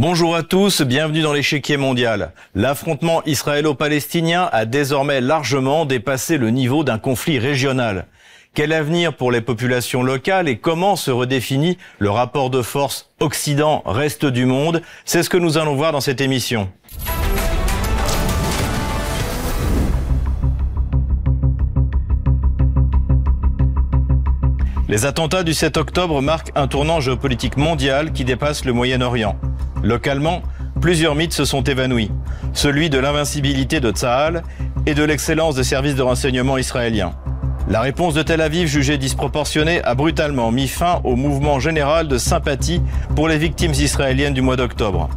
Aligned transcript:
Bonjour 0.00 0.34
à 0.34 0.42
tous, 0.42 0.80
bienvenue 0.80 1.20
dans 1.20 1.34
l'échiquier 1.34 1.76
mondial. 1.76 2.32
L'affrontement 2.54 3.22
israélo-palestinien 3.26 4.48
a 4.50 4.64
désormais 4.64 5.20
largement 5.20 5.84
dépassé 5.84 6.38
le 6.38 6.48
niveau 6.48 6.84
d'un 6.84 6.96
conflit 6.96 7.38
régional. 7.38 8.06
Quel 8.54 8.72
avenir 8.72 9.14
pour 9.14 9.30
les 9.30 9.42
populations 9.42 10.02
locales 10.02 10.48
et 10.48 10.56
comment 10.56 10.96
se 10.96 11.10
redéfinit 11.10 11.76
le 11.98 12.08
rapport 12.08 12.48
de 12.48 12.62
force 12.62 13.10
Occident-Reste 13.20 14.24
du 14.24 14.46
monde? 14.46 14.80
C'est 15.04 15.22
ce 15.22 15.28
que 15.28 15.36
nous 15.36 15.58
allons 15.58 15.74
voir 15.74 15.92
dans 15.92 16.00
cette 16.00 16.22
émission. 16.22 16.72
Les 24.88 25.04
attentats 25.04 25.42
du 25.42 25.52
7 25.52 25.76
octobre 25.76 26.22
marquent 26.22 26.52
un 26.54 26.68
tournant 26.68 27.00
géopolitique 27.00 27.58
mondial 27.58 28.12
qui 28.12 28.24
dépasse 28.24 28.64
le 28.64 28.72
Moyen-Orient. 28.72 29.38
Localement, 29.82 30.42
plusieurs 30.80 31.14
mythes 31.14 31.32
se 31.32 31.44
sont 31.44 31.62
évanouis. 31.62 32.10
Celui 32.52 32.90
de 32.90 32.98
l'invincibilité 32.98 33.80
de 33.80 33.90
Tsahal 33.90 34.42
et 34.86 34.94
de 34.94 35.02
l'excellence 35.02 35.54
des 35.54 35.64
services 35.64 35.94
de 35.94 36.02
renseignement 36.02 36.58
israéliens. 36.58 37.12
La 37.68 37.80
réponse 37.80 38.14
de 38.14 38.22
Tel 38.22 38.40
Aviv, 38.40 38.66
jugée 38.66 38.98
disproportionnée, 38.98 39.82
a 39.84 39.94
brutalement 39.94 40.50
mis 40.50 40.68
fin 40.68 41.00
au 41.04 41.16
mouvement 41.16 41.60
général 41.60 42.08
de 42.08 42.18
sympathie 42.18 42.82
pour 43.14 43.28
les 43.28 43.38
victimes 43.38 43.72
israéliennes 43.72 44.34
du 44.34 44.42
mois 44.42 44.56
d'octobre. 44.56 45.08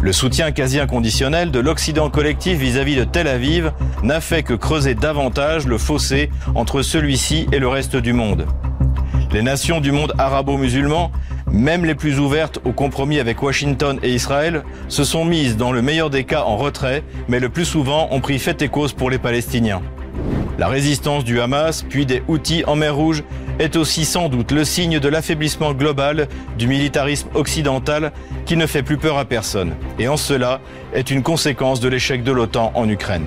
Le 0.00 0.12
soutien 0.12 0.52
quasi 0.52 0.78
inconditionnel 0.78 1.50
de 1.50 1.58
l'Occident 1.58 2.10
collectif 2.10 2.58
vis-à-vis 2.58 2.96
de 2.96 3.04
Tel 3.04 3.26
Aviv 3.26 3.72
n'a 4.02 4.20
fait 4.20 4.42
que 4.42 4.54
creuser 4.54 4.94
davantage 4.94 5.66
le 5.66 5.78
fossé 5.78 6.30
entre 6.54 6.82
celui-ci 6.82 7.48
et 7.52 7.58
le 7.58 7.68
reste 7.68 7.96
du 7.96 8.12
monde. 8.12 8.46
Les 9.32 9.42
nations 9.42 9.80
du 9.80 9.90
monde 9.90 10.12
arabo-musulman 10.16 11.10
même 11.54 11.84
les 11.84 11.94
plus 11.94 12.18
ouvertes 12.18 12.58
au 12.64 12.72
compromis 12.72 13.20
avec 13.20 13.42
Washington 13.42 13.98
et 14.02 14.12
Israël 14.12 14.64
se 14.88 15.04
sont 15.04 15.24
mises 15.24 15.56
dans 15.56 15.70
le 15.70 15.82
meilleur 15.82 16.10
des 16.10 16.24
cas 16.24 16.42
en 16.42 16.56
retrait, 16.56 17.04
mais 17.28 17.38
le 17.38 17.48
plus 17.48 17.64
souvent 17.64 18.08
ont 18.10 18.20
pris 18.20 18.38
fait 18.38 18.60
et 18.60 18.68
cause 18.68 18.92
pour 18.92 19.08
les 19.08 19.18
Palestiniens. 19.18 19.80
La 20.58 20.68
résistance 20.68 21.24
du 21.24 21.40
Hamas, 21.40 21.82
puis 21.88 22.06
des 22.06 22.22
Houthis 22.28 22.64
en 22.66 22.76
mer 22.76 22.94
Rouge, 22.94 23.22
est 23.58 23.76
aussi 23.76 24.04
sans 24.04 24.28
doute 24.28 24.50
le 24.50 24.64
signe 24.64 24.98
de 24.98 25.08
l'affaiblissement 25.08 25.74
global 25.74 26.28
du 26.58 26.66
militarisme 26.66 27.28
occidental 27.34 28.12
qui 28.46 28.56
ne 28.56 28.66
fait 28.66 28.82
plus 28.82 28.98
peur 28.98 29.16
à 29.16 29.24
personne, 29.24 29.74
et 29.98 30.08
en 30.08 30.16
cela 30.16 30.60
est 30.92 31.10
une 31.10 31.22
conséquence 31.22 31.78
de 31.80 31.88
l'échec 31.88 32.24
de 32.24 32.32
l'OTAN 32.32 32.72
en 32.74 32.88
Ukraine. 32.88 33.26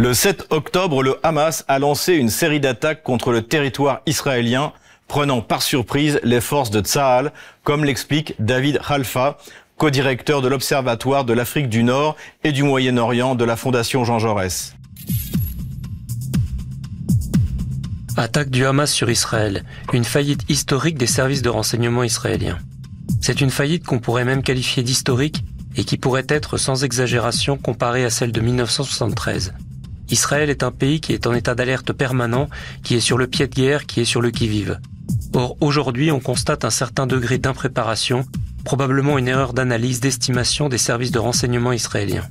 Le 0.00 0.14
7 0.14 0.46
octobre, 0.48 1.02
le 1.02 1.18
Hamas 1.22 1.62
a 1.68 1.78
lancé 1.78 2.14
une 2.14 2.30
série 2.30 2.58
d'attaques 2.58 3.02
contre 3.02 3.32
le 3.32 3.42
territoire 3.42 4.00
israélien, 4.06 4.72
prenant 5.08 5.42
par 5.42 5.60
surprise 5.60 6.18
les 6.22 6.40
forces 6.40 6.70
de 6.70 6.80
Tsahal, 6.80 7.34
comme 7.64 7.84
l'explique 7.84 8.34
David 8.38 8.80
Khalfa, 8.80 9.36
co-directeur 9.76 10.40
de 10.40 10.48
l'Observatoire 10.48 11.26
de 11.26 11.34
l'Afrique 11.34 11.68
du 11.68 11.82
Nord 11.82 12.16
et 12.44 12.52
du 12.52 12.62
Moyen-Orient 12.62 13.34
de 13.34 13.44
la 13.44 13.56
Fondation 13.56 14.06
Jean 14.06 14.18
Jaurès. 14.18 14.74
Attaque 18.16 18.48
du 18.48 18.64
Hamas 18.64 18.90
sur 18.90 19.10
Israël, 19.10 19.64
une 19.92 20.04
faillite 20.04 20.44
historique 20.48 20.96
des 20.96 21.06
services 21.06 21.42
de 21.42 21.50
renseignement 21.50 22.04
israéliens. 22.04 22.58
C'est 23.20 23.42
une 23.42 23.50
faillite 23.50 23.84
qu'on 23.84 23.98
pourrait 23.98 24.24
même 24.24 24.42
qualifier 24.42 24.82
d'historique 24.82 25.44
et 25.76 25.84
qui 25.84 25.98
pourrait 25.98 26.24
être 26.30 26.56
sans 26.56 26.84
exagération 26.84 27.58
comparée 27.58 28.06
à 28.06 28.10
celle 28.10 28.32
de 28.32 28.40
1973. 28.40 29.52
Israël 30.10 30.50
est 30.50 30.62
un 30.62 30.70
pays 30.70 31.00
qui 31.00 31.12
est 31.12 31.26
en 31.26 31.34
état 31.34 31.54
d'alerte 31.54 31.92
permanent, 31.92 32.48
qui 32.82 32.96
est 32.96 33.00
sur 33.00 33.18
le 33.18 33.26
pied 33.26 33.46
de 33.46 33.54
guerre, 33.54 33.86
qui 33.86 34.00
est 34.00 34.04
sur 34.04 34.20
le 34.20 34.30
qui-vive. 34.30 34.78
Or, 35.34 35.56
aujourd'hui, 35.60 36.10
on 36.10 36.20
constate 36.20 36.64
un 36.64 36.70
certain 36.70 37.06
degré 37.06 37.38
d'impréparation, 37.38 38.24
probablement 38.64 39.18
une 39.18 39.28
erreur 39.28 39.52
d'analyse 39.52 40.00
d'estimation 40.00 40.68
des 40.68 40.78
services 40.78 41.12
de 41.12 41.18
renseignement 41.18 41.72
israéliens. 41.72 42.26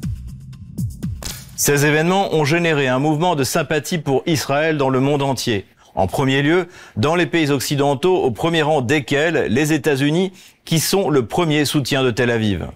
Ces 1.56 1.86
événements 1.86 2.34
ont 2.34 2.46
généré 2.46 2.88
un 2.88 3.00
mouvement 3.00 3.36
de 3.36 3.44
sympathie 3.44 3.98
pour 3.98 4.24
Israël 4.26 4.78
dans 4.78 4.90
le 4.90 5.00
monde 5.00 5.22
entier. 5.22 5.66
En 5.96 6.08
premier 6.08 6.42
lieu, 6.42 6.68
dans 6.96 7.16
les 7.16 7.26
pays 7.26 7.52
occidentaux, 7.52 8.24
au 8.24 8.32
premier 8.32 8.62
rang 8.62 8.82
desquels 8.82 9.48
les 9.50 9.74
États-Unis, 9.74 10.32
qui 10.64 10.80
sont 10.80 11.10
le 11.10 11.26
premier 11.26 11.66
soutien 11.66 12.04
de 12.04 12.12
Tel 12.12 12.30
Aviv. 12.30 12.68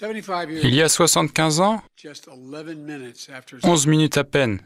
Il 0.00 0.74
y 0.74 0.80
a 0.80 0.88
75 0.88 1.60
ans, 1.60 1.82
11 3.62 3.86
minutes 3.86 4.16
à 4.16 4.24
peine 4.24 4.60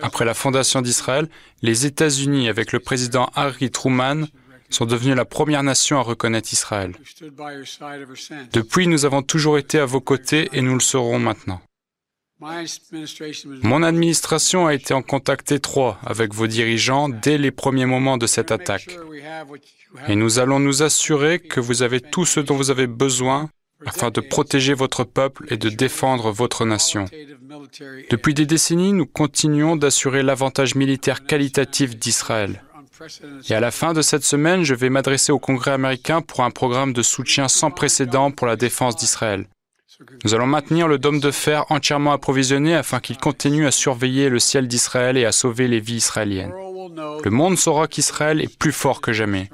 après 0.00 0.24
la 0.24 0.34
fondation 0.34 0.82
d'Israël, 0.82 1.28
les 1.60 1.86
États-Unis, 1.86 2.48
avec 2.48 2.72
le 2.72 2.80
président 2.80 3.30
Harry 3.34 3.70
Truman, 3.70 4.26
sont 4.70 4.86
devenus 4.86 5.14
la 5.14 5.24
première 5.24 5.62
nation 5.62 5.98
à 5.98 6.02
reconnaître 6.02 6.52
Israël. 6.52 6.94
Depuis, 8.52 8.86
nous 8.86 9.04
avons 9.04 9.22
toujours 9.22 9.58
été 9.58 9.78
à 9.78 9.84
vos 9.84 10.00
côtés 10.00 10.48
et 10.52 10.62
nous 10.62 10.74
le 10.74 10.80
serons 10.80 11.18
maintenant. 11.18 11.60
Mon 13.62 13.82
administration 13.84 14.66
a 14.66 14.74
été 14.74 14.94
en 14.94 15.02
contact 15.02 15.52
étroit 15.52 16.00
avec 16.04 16.34
vos 16.34 16.48
dirigeants 16.48 17.08
dès 17.08 17.38
les 17.38 17.52
premiers 17.52 17.86
moments 17.86 18.18
de 18.18 18.26
cette 18.26 18.50
attaque. 18.50 18.98
Et 20.08 20.16
nous 20.16 20.40
allons 20.40 20.58
nous 20.58 20.82
assurer 20.82 21.38
que 21.38 21.60
vous 21.60 21.82
avez 21.82 22.00
tout 22.00 22.24
ce 22.24 22.40
dont 22.40 22.56
vous 22.56 22.70
avez 22.70 22.88
besoin 22.88 23.48
afin 23.86 24.10
de 24.10 24.20
protéger 24.20 24.74
votre 24.74 25.04
peuple 25.04 25.46
et 25.48 25.56
de 25.56 25.68
défendre 25.68 26.30
votre 26.30 26.64
nation. 26.64 27.06
Depuis 28.10 28.34
des 28.34 28.46
décennies, 28.46 28.92
nous 28.92 29.06
continuons 29.06 29.76
d'assurer 29.76 30.22
l'avantage 30.22 30.74
militaire 30.74 31.24
qualitatif 31.24 31.96
d'Israël. 31.96 32.62
Et 33.48 33.54
à 33.54 33.60
la 33.60 33.70
fin 33.70 33.92
de 33.92 34.02
cette 34.02 34.24
semaine, 34.24 34.62
je 34.62 34.74
vais 34.74 34.90
m'adresser 34.90 35.32
au 35.32 35.38
Congrès 35.38 35.72
américain 35.72 36.20
pour 36.20 36.40
un 36.44 36.50
programme 36.50 36.92
de 36.92 37.02
soutien 37.02 37.48
sans 37.48 37.70
précédent 37.70 38.30
pour 38.30 38.46
la 38.46 38.56
défense 38.56 38.96
d'Israël. 38.96 39.46
Nous 40.24 40.34
allons 40.34 40.46
maintenir 40.46 40.88
le 40.88 40.98
dôme 40.98 41.20
de 41.20 41.30
fer 41.30 41.64
entièrement 41.70 42.12
approvisionné 42.12 42.74
afin 42.74 43.00
qu'il 43.00 43.18
continue 43.18 43.66
à 43.66 43.70
surveiller 43.70 44.28
le 44.28 44.38
ciel 44.38 44.66
d'Israël 44.68 45.16
et 45.16 45.24
à 45.24 45.32
sauver 45.32 45.68
les 45.68 45.80
vies 45.80 45.96
israéliennes. 45.96 46.52
Le 47.24 47.30
monde 47.30 47.58
saura 47.58 47.88
qu'Israël 47.88 48.40
est 48.40 48.58
plus 48.58 48.72
fort 48.72 49.00
que 49.00 49.12
jamais. 49.12 49.48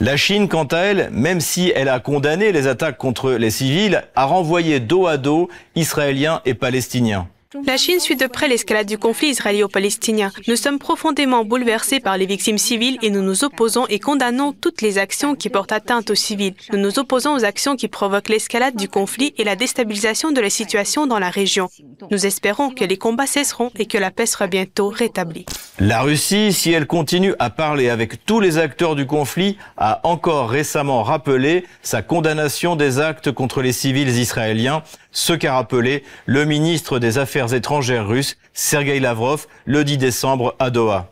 La 0.00 0.16
Chine, 0.16 0.48
quant 0.48 0.64
à 0.64 0.78
elle, 0.78 1.08
même 1.12 1.40
si 1.40 1.72
elle 1.74 1.88
a 1.88 2.00
condamné 2.00 2.50
les 2.50 2.66
attaques 2.66 2.98
contre 2.98 3.30
les 3.30 3.50
civils, 3.50 4.02
a 4.16 4.24
renvoyé 4.24 4.80
dos 4.80 5.06
à 5.06 5.18
dos 5.18 5.48
Israéliens 5.76 6.40
et 6.44 6.54
Palestiniens. 6.54 7.28
La 7.62 7.76
Chine 7.76 8.00
suit 8.00 8.16
de 8.16 8.26
près 8.26 8.48
l'escalade 8.48 8.88
du 8.88 8.98
conflit 8.98 9.28
israélo-palestinien. 9.28 10.32
Nous 10.48 10.56
sommes 10.56 10.80
profondément 10.80 11.44
bouleversés 11.44 12.00
par 12.00 12.18
les 12.18 12.26
victimes 12.26 12.58
civiles 12.58 12.98
et 13.00 13.10
nous 13.10 13.22
nous 13.22 13.44
opposons 13.44 13.86
et 13.86 14.00
condamnons 14.00 14.52
toutes 14.52 14.82
les 14.82 14.98
actions 14.98 15.36
qui 15.36 15.50
portent 15.50 15.70
atteinte 15.70 16.10
aux 16.10 16.16
civils. 16.16 16.54
Nous 16.72 16.78
nous 16.78 16.98
opposons 16.98 17.32
aux 17.34 17.44
actions 17.44 17.76
qui 17.76 17.86
provoquent 17.86 18.28
l'escalade 18.28 18.74
du 18.74 18.88
conflit 18.88 19.34
et 19.38 19.44
la 19.44 19.54
déstabilisation 19.54 20.32
de 20.32 20.40
la 20.40 20.50
situation 20.50 21.06
dans 21.06 21.20
la 21.20 21.30
région. 21.30 21.68
Nous 22.10 22.26
espérons 22.26 22.70
que 22.70 22.84
les 22.84 22.96
combats 22.96 23.26
cesseront 23.26 23.70
et 23.78 23.86
que 23.86 23.98
la 23.98 24.10
paix 24.10 24.26
sera 24.26 24.48
bientôt 24.48 24.88
rétablie. 24.88 25.46
La 25.78 26.02
Russie, 26.02 26.52
si 26.52 26.72
elle 26.72 26.86
continue 26.86 27.34
à 27.38 27.50
parler 27.50 27.88
avec 27.88 28.24
tous 28.24 28.40
les 28.40 28.58
acteurs 28.58 28.94
du 28.94 29.06
conflit, 29.06 29.58
a 29.76 30.00
encore 30.04 30.48
récemment 30.48 31.02
rappelé 31.02 31.64
sa 31.82 32.02
condamnation 32.02 32.76
des 32.76 33.00
actes 33.00 33.32
contre 33.32 33.62
les 33.62 33.72
civils 33.72 34.08
israéliens 34.08 34.82
ce 35.14 35.32
qu'a 35.32 35.54
rappelé 35.54 36.04
le 36.26 36.44
ministre 36.44 36.98
des 36.98 37.16
Affaires 37.16 37.54
étrangères 37.54 38.06
russe, 38.06 38.36
Sergei 38.52 39.00
Lavrov, 39.00 39.46
le 39.64 39.84
10 39.84 39.96
décembre 39.96 40.54
à 40.58 40.68
Doha. 40.68 41.10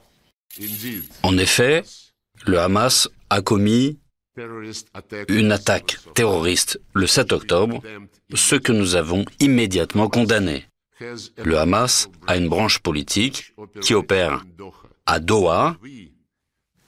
En 1.23 1.39
effet, 1.39 1.83
le 2.45 2.59
Hamas 2.59 3.09
a 3.31 3.41
commis 3.41 3.99
une 5.29 5.53
attaque 5.53 5.97
terroriste 6.15 6.81
le 6.93 7.07
7 7.07 7.33
octobre, 7.33 7.81
ce 8.35 8.57
que 8.57 8.73
nous 8.73 8.97
avons 8.97 9.25
immédiatement 9.41 10.09
condamné. 10.09 10.67
Le 11.43 11.59
Hamas 11.59 12.09
a 12.27 12.37
une 12.37 12.49
branche 12.49 12.81
politique 12.81 13.55
qui 13.81 13.95
opère 13.95 14.45
à 15.07 15.21
Doha 15.21 15.77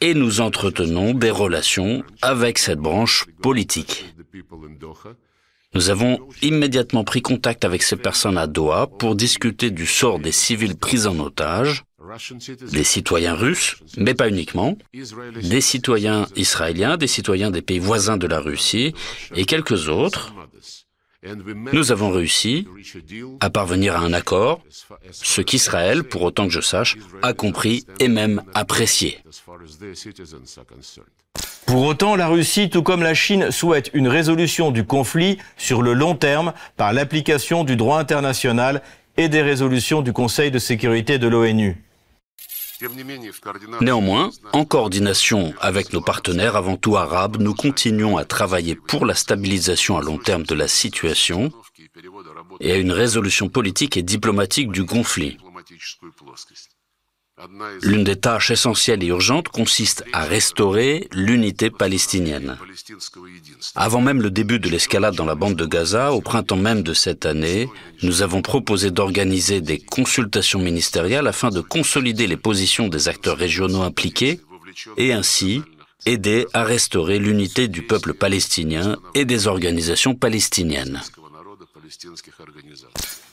et 0.00 0.14
nous 0.14 0.40
entretenons 0.40 1.14
des 1.14 1.30
relations 1.30 2.02
avec 2.22 2.58
cette 2.58 2.78
branche 2.78 3.26
politique. 3.40 4.04
Nous 5.74 5.90
avons 5.90 6.20
immédiatement 6.42 7.04
pris 7.04 7.22
contact 7.22 7.64
avec 7.64 7.82
ces 7.82 7.96
personnes 7.96 8.38
à 8.38 8.46
Doha 8.46 8.86
pour 8.86 9.16
discuter 9.16 9.70
du 9.70 9.86
sort 9.86 10.18
des 10.18 10.32
civils 10.32 10.76
pris 10.76 11.06
en 11.06 11.18
otage, 11.18 11.84
des 12.70 12.84
citoyens 12.84 13.34
russes, 13.34 13.76
mais 13.96 14.14
pas 14.14 14.28
uniquement, 14.28 14.76
des 15.42 15.60
citoyens 15.60 16.26
israéliens, 16.36 16.96
des 16.96 17.06
citoyens 17.06 17.50
des 17.50 17.62
pays 17.62 17.78
voisins 17.78 18.16
de 18.16 18.26
la 18.26 18.40
Russie 18.40 18.94
et 19.34 19.44
quelques 19.46 19.88
autres. 19.88 20.32
Nous 21.72 21.90
avons 21.90 22.10
réussi 22.10 22.68
à 23.40 23.48
parvenir 23.48 23.96
à 23.96 24.00
un 24.00 24.12
accord, 24.12 24.60
ce 25.10 25.40
qu'Israël, 25.40 26.04
pour 26.04 26.22
autant 26.22 26.46
que 26.46 26.52
je 26.52 26.60
sache, 26.60 26.98
a 27.22 27.32
compris 27.32 27.86
et 27.98 28.08
même 28.08 28.42
apprécié. 28.52 29.18
Pour 31.66 31.82
autant, 31.82 32.14
la 32.14 32.28
Russie, 32.28 32.70
tout 32.70 32.82
comme 32.82 33.02
la 33.02 33.14
Chine, 33.14 33.50
souhaite 33.50 33.90
une 33.94 34.08
résolution 34.08 34.70
du 34.70 34.84
conflit 34.84 35.38
sur 35.56 35.82
le 35.82 35.94
long 35.94 36.14
terme 36.14 36.52
par 36.76 36.92
l'application 36.92 37.64
du 37.64 37.76
droit 37.76 37.98
international 37.98 38.82
et 39.16 39.28
des 39.28 39.42
résolutions 39.42 40.02
du 40.02 40.12
Conseil 40.12 40.50
de 40.50 40.58
sécurité 40.58 41.18
de 41.18 41.28
l'ONU. 41.28 41.82
Néanmoins, 43.80 44.30
en 44.52 44.64
coordination 44.64 45.54
avec 45.60 45.92
nos 45.92 46.00
partenaires, 46.00 46.56
avant 46.56 46.76
tout 46.76 46.96
arabes, 46.96 47.36
nous 47.40 47.54
continuons 47.54 48.16
à 48.16 48.24
travailler 48.24 48.74
pour 48.74 49.06
la 49.06 49.14
stabilisation 49.14 49.96
à 49.96 50.02
long 50.02 50.18
terme 50.18 50.42
de 50.42 50.54
la 50.54 50.68
situation 50.68 51.50
et 52.60 52.72
à 52.72 52.76
une 52.76 52.92
résolution 52.92 53.48
politique 53.48 53.96
et 53.96 54.02
diplomatique 54.02 54.70
du 54.70 54.84
conflit. 54.84 55.38
L'une 57.82 58.04
des 58.04 58.16
tâches 58.16 58.52
essentielles 58.52 59.02
et 59.02 59.08
urgentes 59.08 59.48
consiste 59.48 60.04
à 60.12 60.24
restaurer 60.24 61.08
l'unité 61.12 61.68
palestinienne. 61.68 62.56
Avant 63.74 64.00
même 64.00 64.22
le 64.22 64.30
début 64.30 64.60
de 64.60 64.68
l'escalade 64.68 65.16
dans 65.16 65.24
la 65.24 65.34
bande 65.34 65.56
de 65.56 65.66
Gaza, 65.66 66.12
au 66.12 66.20
printemps 66.20 66.56
même 66.56 66.82
de 66.82 66.94
cette 66.94 67.26
année, 67.26 67.68
nous 68.02 68.22
avons 68.22 68.40
proposé 68.40 68.92
d'organiser 68.92 69.60
des 69.60 69.78
consultations 69.78 70.60
ministérielles 70.60 71.26
afin 71.26 71.50
de 71.50 71.60
consolider 71.60 72.28
les 72.28 72.36
positions 72.36 72.86
des 72.86 73.08
acteurs 73.08 73.36
régionaux 73.36 73.82
impliqués 73.82 74.40
et 74.96 75.12
ainsi 75.12 75.62
aider 76.06 76.46
à 76.52 76.62
restaurer 76.62 77.18
l'unité 77.18 77.66
du 77.66 77.82
peuple 77.82 78.14
palestinien 78.14 78.96
et 79.14 79.24
des 79.24 79.48
organisations 79.48 80.14
palestiniennes. 80.14 81.00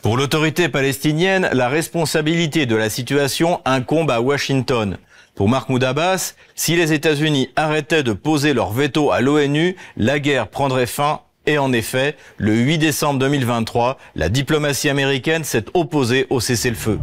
Pour 0.01 0.17
l'autorité 0.17 0.67
palestinienne, 0.67 1.47
la 1.53 1.69
responsabilité 1.69 2.65
de 2.65 2.75
la 2.75 2.89
situation 2.89 3.61
incombe 3.65 4.09
à 4.09 4.19
Washington. 4.19 4.97
Pour 5.35 5.47
Mahmoud 5.47 5.83
Abbas, 5.83 6.33
si 6.55 6.75
les 6.75 6.91
États-Unis 6.91 7.49
arrêtaient 7.55 8.01
de 8.01 8.13
poser 8.13 8.55
leur 8.55 8.71
veto 8.71 9.11
à 9.11 9.21
l'ONU, 9.21 9.75
la 9.97 10.19
guerre 10.19 10.47
prendrait 10.47 10.87
fin 10.87 11.21
et 11.45 11.59
en 11.59 11.71
effet, 11.71 12.15
le 12.37 12.55
8 12.55 12.79
décembre 12.79 13.19
2023, 13.19 13.99
la 14.15 14.29
diplomatie 14.29 14.89
américaine 14.89 15.43
s'est 15.43 15.65
opposée 15.75 16.25
au 16.31 16.39
cessez-le-feu. 16.39 16.99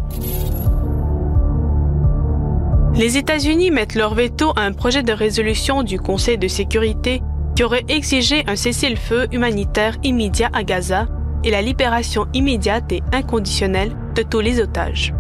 Les 2.97 3.17
États-Unis 3.17 3.71
mettent 3.71 3.95
leur 3.95 4.15
veto 4.15 4.53
à 4.57 4.63
un 4.63 4.73
projet 4.73 5.05
de 5.05 5.13
résolution 5.13 5.85
du 5.85 6.01
Conseil 6.01 6.37
de 6.37 6.49
sécurité 6.49 7.23
qui 7.55 7.63
aurait 7.63 7.85
exigé 7.89 8.43
un 8.49 8.57
cessez-le-feu 8.57 9.29
humanitaire 9.31 9.97
immédiat 10.03 10.51
à 10.53 10.65
Gaza 10.65 11.07
et 11.45 11.51
la 11.51 11.63
libération 11.63 12.27
immédiate 12.35 12.93
et 12.93 13.03
inconditionnelle 13.13 13.97
de 14.15 14.23
tous 14.23 14.41
les 14.41 14.61
otages. 14.61 15.15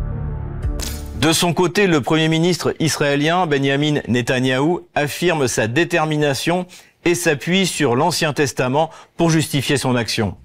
De 1.20 1.32
son 1.32 1.52
côté, 1.52 1.86
le 1.86 2.00
Premier 2.00 2.28
ministre 2.28 2.74
israélien 2.78 3.46
Benjamin 3.46 4.00
Netanyahou 4.06 4.86
affirme 4.94 5.48
sa 5.48 5.66
détermination 5.66 6.66
et 7.04 7.14
s'appuie 7.14 7.66
sur 7.66 7.96
l'Ancien 7.96 8.32
Testament 8.32 8.90
pour 9.16 9.30
justifier 9.30 9.76
son 9.76 9.96
action. 9.96 10.36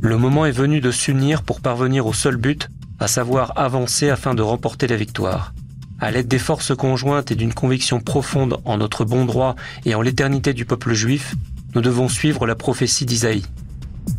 Le 0.00 0.18
moment 0.18 0.44
est 0.44 0.52
venu 0.52 0.80
de 0.80 0.90
s'unir 0.90 1.42
pour 1.42 1.60
parvenir 1.60 2.06
au 2.06 2.12
seul 2.12 2.36
but, 2.36 2.68
à 2.98 3.08
savoir 3.08 3.52
avancer 3.56 4.10
afin 4.10 4.34
de 4.34 4.42
remporter 4.42 4.86
la 4.86 4.96
victoire. 4.96 5.52
À 6.00 6.10
l'aide 6.10 6.28
des 6.28 6.38
forces 6.38 6.74
conjointes 6.74 7.30
et 7.30 7.34
d'une 7.34 7.54
conviction 7.54 8.00
profonde 8.00 8.58
en 8.64 8.76
notre 8.76 9.04
bon 9.04 9.24
droit 9.24 9.56
et 9.84 9.94
en 9.94 10.02
l'éternité 10.02 10.52
du 10.52 10.64
peuple 10.64 10.92
juif, 10.92 11.34
nous 11.74 11.80
devons 11.80 12.08
suivre 12.08 12.46
la 12.46 12.54
prophétie 12.54 13.06
d'Isaïe. 13.06 13.44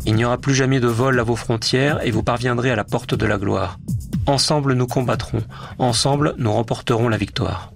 Il 0.06 0.16
n'y 0.16 0.26
aura 0.26 0.38
plus 0.38 0.54
jamais 0.54 0.80
de 0.80 0.88
vol 0.88 1.20
à 1.20 1.24
vos 1.24 1.36
frontières 1.36 2.06
et 2.06 2.12
vous 2.12 2.24
parviendrez 2.24 2.72
à 2.72 2.76
la 2.76 2.84
porte 2.84 3.16
de 3.16 3.26
la 3.26 3.38
gloire. 3.38 3.80
Ensemble 4.26 4.74
nous 4.74 4.88
combattrons, 4.88 5.44
ensemble 5.80 6.36
nous 6.38 6.52
remporterons 6.52 7.10
la 7.10 7.18
victoire. 7.18 7.72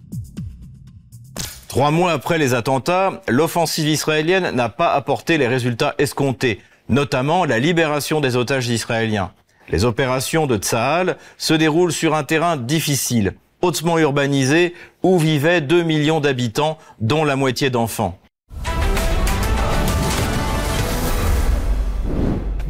Trois 1.68 1.92
mois 1.92 2.12
après 2.12 2.38
les 2.38 2.54
attentats, 2.54 3.22
l'offensive 3.30 3.88
israélienne 3.88 4.52
n'a 4.54 4.68
pas 4.68 4.94
apporté 4.94 5.38
les 5.38 5.48
résultats 5.48 5.96
escomptés, 5.98 6.60
notamment 6.90 7.46
la 7.46 7.60
libération 7.60 8.20
des 8.20 8.36
otages 8.36 8.68
israéliens. 8.68 9.32
Les 9.70 9.86
opérations 9.86 10.48
de 10.48 10.58
Tsahal 10.58 11.16
se 11.38 11.54
déroulent 11.54 11.94
sur 11.94 12.14
un 12.14 12.26
terrain 12.26 12.58
difficile, 12.58 13.36
hautement 13.62 13.98
urbanisé, 13.98 14.74
où 15.02 15.18
vivaient 15.18 15.62
2 15.62 15.84
millions 15.84 16.20
d'habitants, 16.20 16.78
dont 17.00 17.24
la 17.24 17.38
moitié 17.38 17.70
d'enfants. 17.70 18.20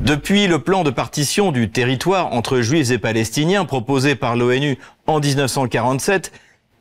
Depuis 0.06 0.48
le 0.48 0.58
plan 0.58 0.84
de 0.84 0.90
partition 0.90 1.52
du 1.52 1.70
territoire 1.70 2.34
entre 2.34 2.62
juifs 2.62 2.90
et 2.90 2.98
palestiniens 2.98 3.66
proposé 3.66 4.16
par 4.16 4.36
l'ONU 4.36 4.80
en 5.06 5.20
1947 5.20 6.32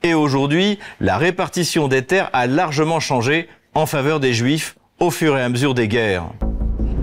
et 0.03 0.15
aujourd'hui, 0.15 0.79
la 1.01 1.19
répartition 1.19 1.87
des 1.87 2.03
terres 2.03 2.31
a 2.33 2.47
largement 2.47 2.99
changé 2.99 3.47
en 3.75 3.85
faveur 3.85 4.21
des 4.21 4.33
juifs 4.33 4.77
au 5.01 5.11
fur 5.11 5.37
et 5.37 5.43
à 5.43 5.51
mesure 5.51 5.75
des 5.75 5.87
guerres. 5.87 6.31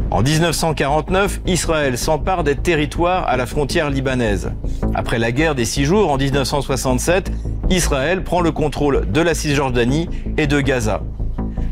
En 0.10 0.24
1949, 0.24 1.42
Israël 1.46 2.00
s'empare 2.00 2.44
des 2.44 2.56
territoires 2.56 3.28
à 3.28 3.38
la 3.38 3.46
frontière 3.46 3.92
libanaise. 3.92 4.52
Après 4.96 5.20
la 5.20 5.32
guerre 5.32 5.54
des 5.54 5.66
six 5.66 5.86
jours 5.86 6.12
en 6.12 6.18
1967, 6.18 7.32
Israël 7.70 8.24
prend 8.24 8.42
le 8.42 8.52
contrôle 8.52 9.12
de 9.12 9.22
la 9.22 9.36
Cisjordanie 9.36 10.10
et 10.38 10.48
de 10.48 10.62
Gaza. 10.62 11.04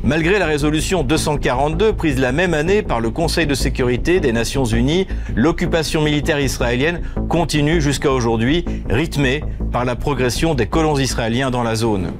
Malgré 0.05 0.37
la 0.37 0.45
résolution 0.45 1.01
242 1.01 1.93
prise 1.93 2.19
la 2.19 2.31
même 2.31 2.53
année 2.53 2.83
par 2.83 2.99
le 2.99 3.09
Conseil 3.09 3.47
de 3.47 3.55
sécurité 3.55 4.19
des 4.19 4.31
Nations 4.31 4.63
Unies, 4.63 5.07
l'occupation 5.35 5.99
militaire 6.03 6.39
israélienne 6.39 7.01
continue 7.27 7.81
jusqu'à 7.81 8.11
aujourd'hui, 8.11 8.65
rythmée 8.87 9.43
par 9.71 9.83
la 9.83 9.95
progression 9.95 10.53
des 10.53 10.67
colons 10.67 10.99
israéliens 10.99 11.49
dans 11.49 11.63
la 11.63 11.73
zone. 11.73 12.11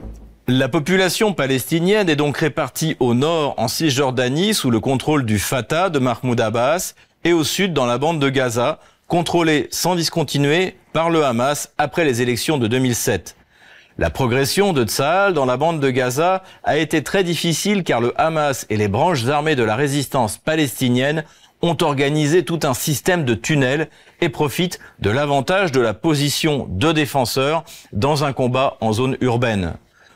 La 0.48 0.68
population 0.68 1.34
palestinienne 1.34 2.10
est 2.10 2.16
donc 2.16 2.38
répartie 2.38 2.98
au 3.00 3.14
nord 3.14 3.54
en 3.58 3.68
Cisjordanie 3.68 4.56
sous 4.56 4.72
le 4.72 4.80
contrôle 4.80 5.24
du 5.24 5.38
Fatah 5.38 5.92
de 5.92 6.00
Mahmoud 6.00 6.42
Abbas 6.42 6.96
et 7.24 7.34
au 7.34 7.44
sud 7.44 7.74
dans 7.74 7.86
la 7.86 8.00
bande 8.00 8.20
de 8.20 8.30
Gaza, 8.30 8.80
contrôlée 9.08 9.68
sans 9.70 9.94
discontinuer 9.94 10.76
par 10.92 11.12
le 11.12 11.24
Hamas 11.24 11.72
après 11.78 12.04
les 12.04 12.24
élections 12.24 12.58
de 12.58 12.66
2007. 12.66 13.36
La 13.98 14.10
progression 14.10 14.74
de 14.74 14.84
Tsahal 14.84 15.34
dans 15.34 15.46
la 15.46 15.56
bande 15.56 15.80
de 15.80 15.90
Gaza 15.90 16.44
a 16.66 16.78
été 16.78 17.02
très 17.02 17.24
difficile 17.24 17.86
car 17.86 18.02
le 18.02 18.14
Hamas 18.20 18.66
et 18.70 18.76
les 18.76 18.90
branches 18.90 19.26
armées 19.28 19.56
de 19.56 19.64
la 19.64 19.78
résistance 19.78 20.38
palestinienne 20.38 21.24
ont 21.62 21.78
organisé 21.80 22.44
tout 22.44 22.60
un 22.64 22.74
système 22.74 23.24
de 23.24 23.34
tunnels 23.34 23.88
et 24.20 24.28
profitent 24.28 24.80
de 25.00 25.10
l'avantage 25.10 25.72
de 25.72 25.80
la 25.80 25.94
position 25.94 26.68
de 26.70 26.92
défenseurs 26.92 27.64
dans 27.94 28.26
un 28.26 28.34
combat 28.34 28.76
en 28.82 28.92
zone 28.92 29.16
urbaine. 29.22 29.76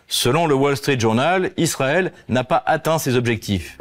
Selon 0.10 0.46
le 0.46 0.56
Wall 0.56 0.76
Street 0.76 1.00
Journal, 1.00 1.52
Israël 1.56 2.12
n'a 2.28 2.44
pas 2.44 2.62
atteint 2.66 2.98
ses 2.98 3.16
objectifs. 3.16 3.78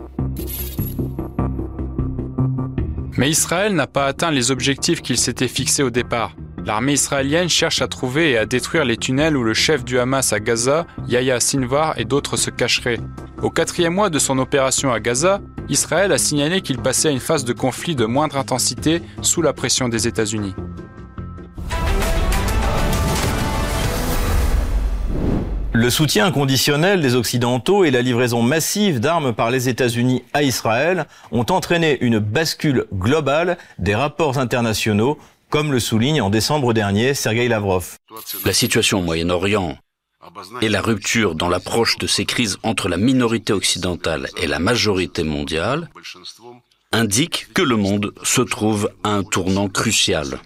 Mais 3.17 3.31
Israël 3.31 3.75
n'a 3.75 3.89
pas 3.89 4.07
atteint 4.07 4.31
les 4.31 4.53
objectifs 4.53 5.03
qu'il 5.03 5.19
s'était 5.19 5.49
fixés 5.49 5.83
au 5.83 5.91
départ. 5.91 6.37
L'armée 6.65 6.93
israélienne 6.95 7.49
cherche 7.49 7.83
à 7.83 7.89
trouver 7.89 8.33
et 8.33 8.39
à 8.39 8.47
détruire 8.47 8.85
les 8.85 8.97
tunnels 8.97 9.37
où 9.37 9.43
le 9.43 9.55
chef 9.55 9.85
du 9.85 9.99
Hamas 9.99 10.33
à 10.33 10.41
Gaza, 10.41 10.87
Yahya 11.07 11.41
Sinvar 11.41 11.99
et 11.99 12.05
d'autres 12.05 12.37
se 12.37 12.51
cacheraient. 12.51 13.01
Au 13.43 13.51
quatrième 13.51 13.95
mois 13.95 14.11
de 14.11 14.19
son 14.19 14.39
opération 14.39 14.93
à 14.93 15.01
Gaza, 15.01 15.41
Israël 15.69 16.13
a 16.13 16.19
signalé 16.19 16.61
qu'il 16.61 16.79
passait 16.79 17.09
à 17.09 17.13
une 17.13 17.21
phase 17.21 17.45
de 17.45 17.53
conflit 17.53 17.95
de 17.95 18.05
moindre 18.05 18.37
intensité 18.37 19.03
sous 19.23 19.43
la 19.43 19.53
pression 19.53 19.89
des 19.89 20.09
États-Unis. 20.09 20.55
Le 25.73 25.91
soutien 25.91 26.27
inconditionnel 26.27 27.01
des 27.01 27.15
Occidentaux 27.15 27.85
et 27.85 27.93
la 27.93 28.03
livraison 28.03 28.43
massive 28.43 28.99
d'armes 28.99 29.33
par 29.33 29.53
les 29.53 29.69
États-Unis 29.69 30.25
à 30.33 30.43
Israël 30.43 31.07
ont 31.31 31.47
entraîné 31.51 31.99
une 32.01 32.19
bascule 32.19 32.87
globale 32.93 33.59
des 33.79 33.95
rapports 33.95 34.39
internationaux 34.39 35.19
comme 35.51 35.73
le 35.73 35.81
souligne 35.81 36.21
en 36.21 36.31
décembre 36.31 36.73
dernier 36.73 37.15
Sergei 37.15 37.49
Lavrov. 37.49 37.97
La 38.45 38.53
situation 38.53 39.01
au 39.01 39.03
Moyen-Orient 39.03 39.79
et 40.61 40.69
la 40.69 40.83
rupture 40.83 41.35
dans 41.35 41.49
l'approche 41.49 41.97
de 41.99 42.07
ces 42.07 42.25
crises 42.25 42.59
entre 42.63 42.89
la 42.89 42.97
minorité 42.97 43.53
occidentale 43.53 44.29
et 44.37 44.47
la 44.47 44.59
majorité 44.59 45.23
mondiale 45.23 45.91
indiquent 46.93 47.49
que 47.55 47.63
le 47.63 47.77
monde 47.77 48.13
se 48.23 48.43
trouve 48.43 48.91
à 49.05 49.11
un 49.11 49.23
tournant 49.23 49.69
crucial. 49.69 50.41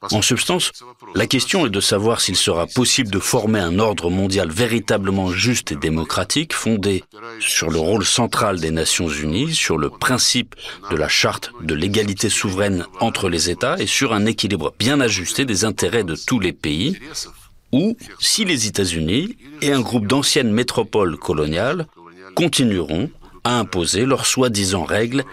En 0.00 0.22
substance, 0.22 0.70
la 1.16 1.26
question 1.26 1.66
est 1.66 1.70
de 1.70 1.80
savoir 1.80 2.20
s'il 2.20 2.36
sera 2.36 2.66
possible 2.66 3.10
de 3.10 3.18
former 3.18 3.58
un 3.58 3.80
ordre 3.80 4.10
mondial 4.10 4.48
véritablement 4.48 5.32
juste 5.32 5.72
et 5.72 5.76
démocratique 5.76 6.54
fondé 6.54 7.02
sur 7.40 7.68
le 7.68 7.80
rôle 7.80 8.04
central 8.04 8.60
des 8.60 8.70
Nations 8.70 9.08
Unies, 9.08 9.52
sur 9.52 9.76
le 9.76 9.90
principe 9.90 10.54
de 10.90 10.96
la 10.96 11.08
charte 11.08 11.50
de 11.62 11.74
l'égalité 11.74 12.28
souveraine 12.28 12.86
entre 13.00 13.28
les 13.28 13.50
États 13.50 13.76
et 13.78 13.88
sur 13.88 14.12
un 14.12 14.24
équilibre 14.24 14.72
bien 14.78 15.00
ajusté 15.00 15.44
des 15.44 15.64
intérêts 15.64 16.04
de 16.04 16.14
tous 16.14 16.38
les 16.38 16.52
pays, 16.52 16.96
ou 17.72 17.96
si 18.20 18.44
les 18.44 18.68
États-Unis 18.68 19.36
et 19.62 19.72
un 19.72 19.80
groupe 19.80 20.06
d'anciennes 20.06 20.52
métropoles 20.52 21.16
coloniales 21.16 21.86
continueront 22.36 23.10
à 23.42 23.58
imposer 23.58 24.06
leurs 24.06 24.26
soi-disant 24.26 24.84
règles 24.84 25.24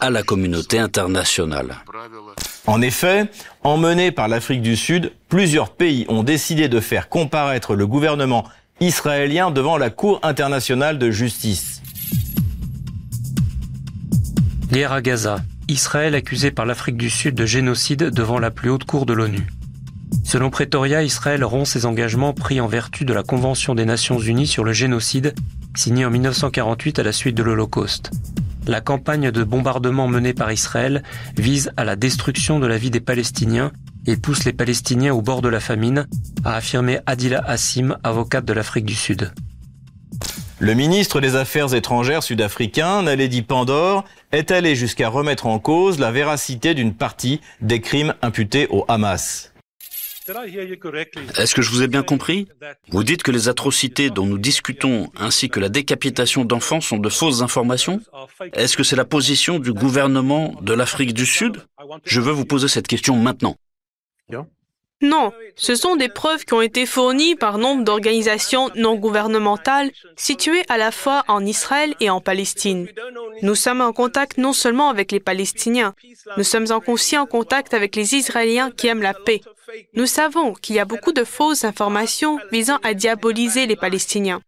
à 0.00 0.08
la 0.08 0.22
communauté 0.22 0.78
internationale. 0.78 1.84
En 2.66 2.80
effet, 2.80 3.30
emmenés 3.62 4.10
par 4.10 4.28
l'Afrique 4.28 4.62
du 4.62 4.76
Sud, 4.76 5.12
plusieurs 5.28 5.70
pays 5.70 6.06
ont 6.08 6.22
décidé 6.22 6.68
de 6.68 6.80
faire 6.80 7.08
comparaître 7.08 7.74
le 7.74 7.86
gouvernement 7.86 8.44
israélien 8.80 9.50
devant 9.50 9.76
la 9.76 9.90
Cour 9.90 10.18
internationale 10.22 10.98
de 10.98 11.10
justice. 11.10 11.82
Guerre 14.72 14.92
à 14.92 15.02
Gaza. 15.02 15.36
Israël 15.68 16.14
accusé 16.14 16.50
par 16.50 16.66
l'Afrique 16.66 16.96
du 16.96 17.10
Sud 17.10 17.34
de 17.34 17.46
génocide 17.46 18.10
devant 18.10 18.38
la 18.38 18.50
plus 18.50 18.70
haute 18.70 18.84
cour 18.84 19.06
de 19.06 19.12
l'ONU. 19.12 19.46
Selon 20.24 20.50
Pretoria, 20.50 21.02
Israël 21.02 21.44
rompt 21.44 21.66
ses 21.66 21.86
engagements 21.86 22.32
pris 22.32 22.60
en 22.60 22.66
vertu 22.66 23.04
de 23.04 23.12
la 23.12 23.22
Convention 23.22 23.74
des 23.74 23.84
Nations 23.84 24.18
Unies 24.18 24.46
sur 24.46 24.64
le 24.64 24.72
génocide, 24.72 25.34
signée 25.76 26.04
en 26.04 26.10
1948 26.10 26.98
à 26.98 27.02
la 27.02 27.12
suite 27.12 27.36
de 27.36 27.42
l'Holocauste. 27.42 28.10
La 28.66 28.80
campagne 28.80 29.30
de 29.30 29.44
bombardement 29.44 30.08
menée 30.08 30.32
par 30.32 30.50
Israël 30.50 31.02
vise 31.36 31.70
à 31.76 31.84
la 31.84 31.96
destruction 31.96 32.58
de 32.58 32.66
la 32.66 32.78
vie 32.78 32.90
des 32.90 33.00
Palestiniens 33.00 33.72
et 34.06 34.16
pousse 34.16 34.44
les 34.44 34.52
Palestiniens 34.52 35.14
au 35.14 35.22
bord 35.22 35.42
de 35.42 35.48
la 35.48 35.60
famine, 35.60 36.06
a 36.44 36.56
affirmé 36.56 36.98
Adila 37.06 37.42
Hassim, 37.46 37.96
avocate 38.02 38.44
de 38.44 38.52
l'Afrique 38.52 38.84
du 38.84 38.94
Sud. 38.94 39.32
Le 40.60 40.74
ministre 40.74 41.20
des 41.20 41.36
Affaires 41.36 41.74
étrangères 41.74 42.22
sud-africain, 42.22 43.02
Naledi 43.02 43.42
Pandor, 43.42 44.04
est 44.32 44.50
allé 44.50 44.76
jusqu'à 44.76 45.08
remettre 45.08 45.46
en 45.46 45.58
cause 45.58 45.98
la 45.98 46.10
véracité 46.10 46.74
d'une 46.74 46.94
partie 46.94 47.40
des 47.60 47.80
crimes 47.80 48.14
imputés 48.22 48.66
au 48.70 48.84
Hamas. 48.88 49.53
Est-ce 50.26 51.54
que 51.54 51.62
je 51.62 51.70
vous 51.70 51.82
ai 51.82 51.88
bien 51.88 52.02
compris? 52.02 52.48
Vous 52.88 53.04
dites 53.04 53.22
que 53.22 53.30
les 53.30 53.48
atrocités 53.48 54.08
dont 54.08 54.26
nous 54.26 54.38
discutons 54.38 55.10
ainsi 55.16 55.50
que 55.50 55.60
la 55.60 55.68
décapitation 55.68 56.44
d'enfants 56.44 56.80
sont 56.80 56.96
de 56.96 57.08
fausses 57.10 57.42
informations? 57.42 58.00
Est-ce 58.54 58.76
que 58.76 58.82
c'est 58.84 58.96
la 58.96 59.04
position 59.04 59.58
du 59.58 59.72
gouvernement 59.72 60.54
de 60.62 60.72
l'Afrique 60.72 61.12
du 61.12 61.26
Sud? 61.26 61.58
Je 62.04 62.20
veux 62.20 62.32
vous 62.32 62.46
poser 62.46 62.68
cette 62.68 62.86
question 62.86 63.16
maintenant. 63.16 63.56
Non, 65.02 65.32
ce 65.56 65.74
sont 65.74 65.96
des 65.96 66.08
preuves 66.08 66.44
qui 66.44 66.54
ont 66.54 66.62
été 66.62 66.86
fournies 66.86 67.34
par 67.34 67.58
nombre 67.58 67.84
d'organisations 67.84 68.70
non 68.74 68.94
gouvernementales 68.94 69.90
situées 70.16 70.64
à 70.68 70.78
la 70.78 70.90
fois 70.90 71.24
en 71.28 71.44
Israël 71.44 71.94
et 72.00 72.08
en 72.08 72.20
Palestine. 72.22 72.88
Nous 73.42 73.54
sommes 73.54 73.82
en 73.82 73.92
contact 73.92 74.38
non 74.38 74.54
seulement 74.54 74.88
avec 74.88 75.12
les 75.12 75.20
Palestiniens, 75.20 75.94
nous 76.38 76.44
sommes 76.44 76.66
aussi 76.86 77.18
en 77.18 77.26
contact 77.26 77.74
avec 77.74 77.96
les 77.96 78.14
Israéliens 78.14 78.70
qui 78.70 78.86
aiment 78.86 79.02
la 79.02 79.14
paix. 79.14 79.42
Nous 79.94 80.06
savons 80.06 80.54
qu'il 80.54 80.76
y 80.76 80.80
a 80.80 80.84
beaucoup 80.84 81.12
de 81.12 81.24
fausses 81.24 81.64
informations 81.64 82.38
visant 82.50 82.78
à 82.82 82.94
diaboliser 82.94 83.66
les 83.66 83.76
Palestiniens. 83.76 84.40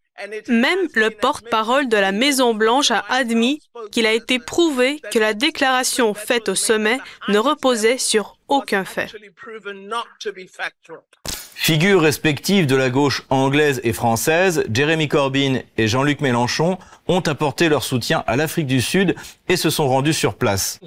Même 0.49 0.79
le 0.95 1.11
porte-parole 1.11 1.89
de 1.89 1.97
la 1.97 2.13
Maison-Blanche 2.13 2.91
a 2.91 3.05
admis 3.09 3.61
qu'il 3.91 4.07
a 4.07 4.13
été 4.13 4.39
prouvé 4.39 5.01
que 5.13 5.19
la 5.19 5.35
déclaration 5.35 6.15
faite 6.15 6.49
au 6.49 6.55
sommet 6.55 6.99
ne 7.29 7.39
reposait 7.39 7.99
sur 7.99 8.39
aucun 8.49 8.85
fait. 8.85 9.11
Figures 11.59 12.01
respectives 12.01 12.67
de 12.67 12.77
la 12.77 12.91
gauche 12.91 13.23
anglaise 13.29 13.81
et 13.83 13.93
française, 13.93 14.65
Jeremy 14.73 15.09
Corbyn 15.09 15.63
et 15.77 15.89
Jean-Luc 15.89 16.21
Mélenchon 16.21 16.79
ont 17.09 17.21
apporté 17.21 17.69
leur 17.69 17.83
soutien 17.83 18.23
à 18.27 18.37
l'Afrique 18.37 18.67
du 18.67 18.81
Sud 18.81 19.17
et 19.49 19.57
se 19.57 19.71
sont 19.71 19.89
rendus 19.89 20.13
sur 20.13 20.37
place. 20.37 20.79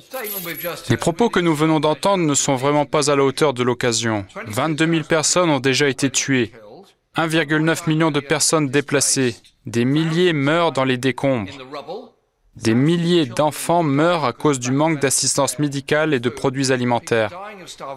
Les 0.90 0.96
propos 0.96 1.30
que 1.30 1.40
nous 1.40 1.56
venons 1.56 1.80
d'entendre 1.80 2.24
ne 2.24 2.36
sont 2.36 2.56
vraiment 2.56 2.86
pas 2.86 3.12
à 3.12 3.16
la 3.16 3.24
hauteur 3.24 3.54
de 3.54 3.64
l'occasion. 3.64 4.26
22 4.46 4.88
000 4.88 5.04
personnes 5.04 5.50
ont 5.50 5.60
déjà 5.60 5.90
été 5.90 6.10
tuées. 6.10 6.54
1,9 7.18 7.90
million 7.90 8.12
de 8.12 8.20
personnes 8.20 8.70
déplacées. 8.70 9.36
Des 9.66 9.86
milliers 9.86 10.34
meurent 10.34 10.72
dans 10.72 10.84
les 10.84 10.98
décombres. 10.98 11.52
Des 12.56 12.74
milliers 12.74 13.26
d'enfants 13.26 13.84
meurent 13.84 14.26
à 14.26 14.34
cause 14.34 14.60
du 14.60 14.72
manque 14.72 15.00
d'assistance 15.00 15.60
médicale 15.60 16.14
et 16.14 16.20
de 16.20 16.30
produits 16.30 16.72
alimentaires. 16.72 17.32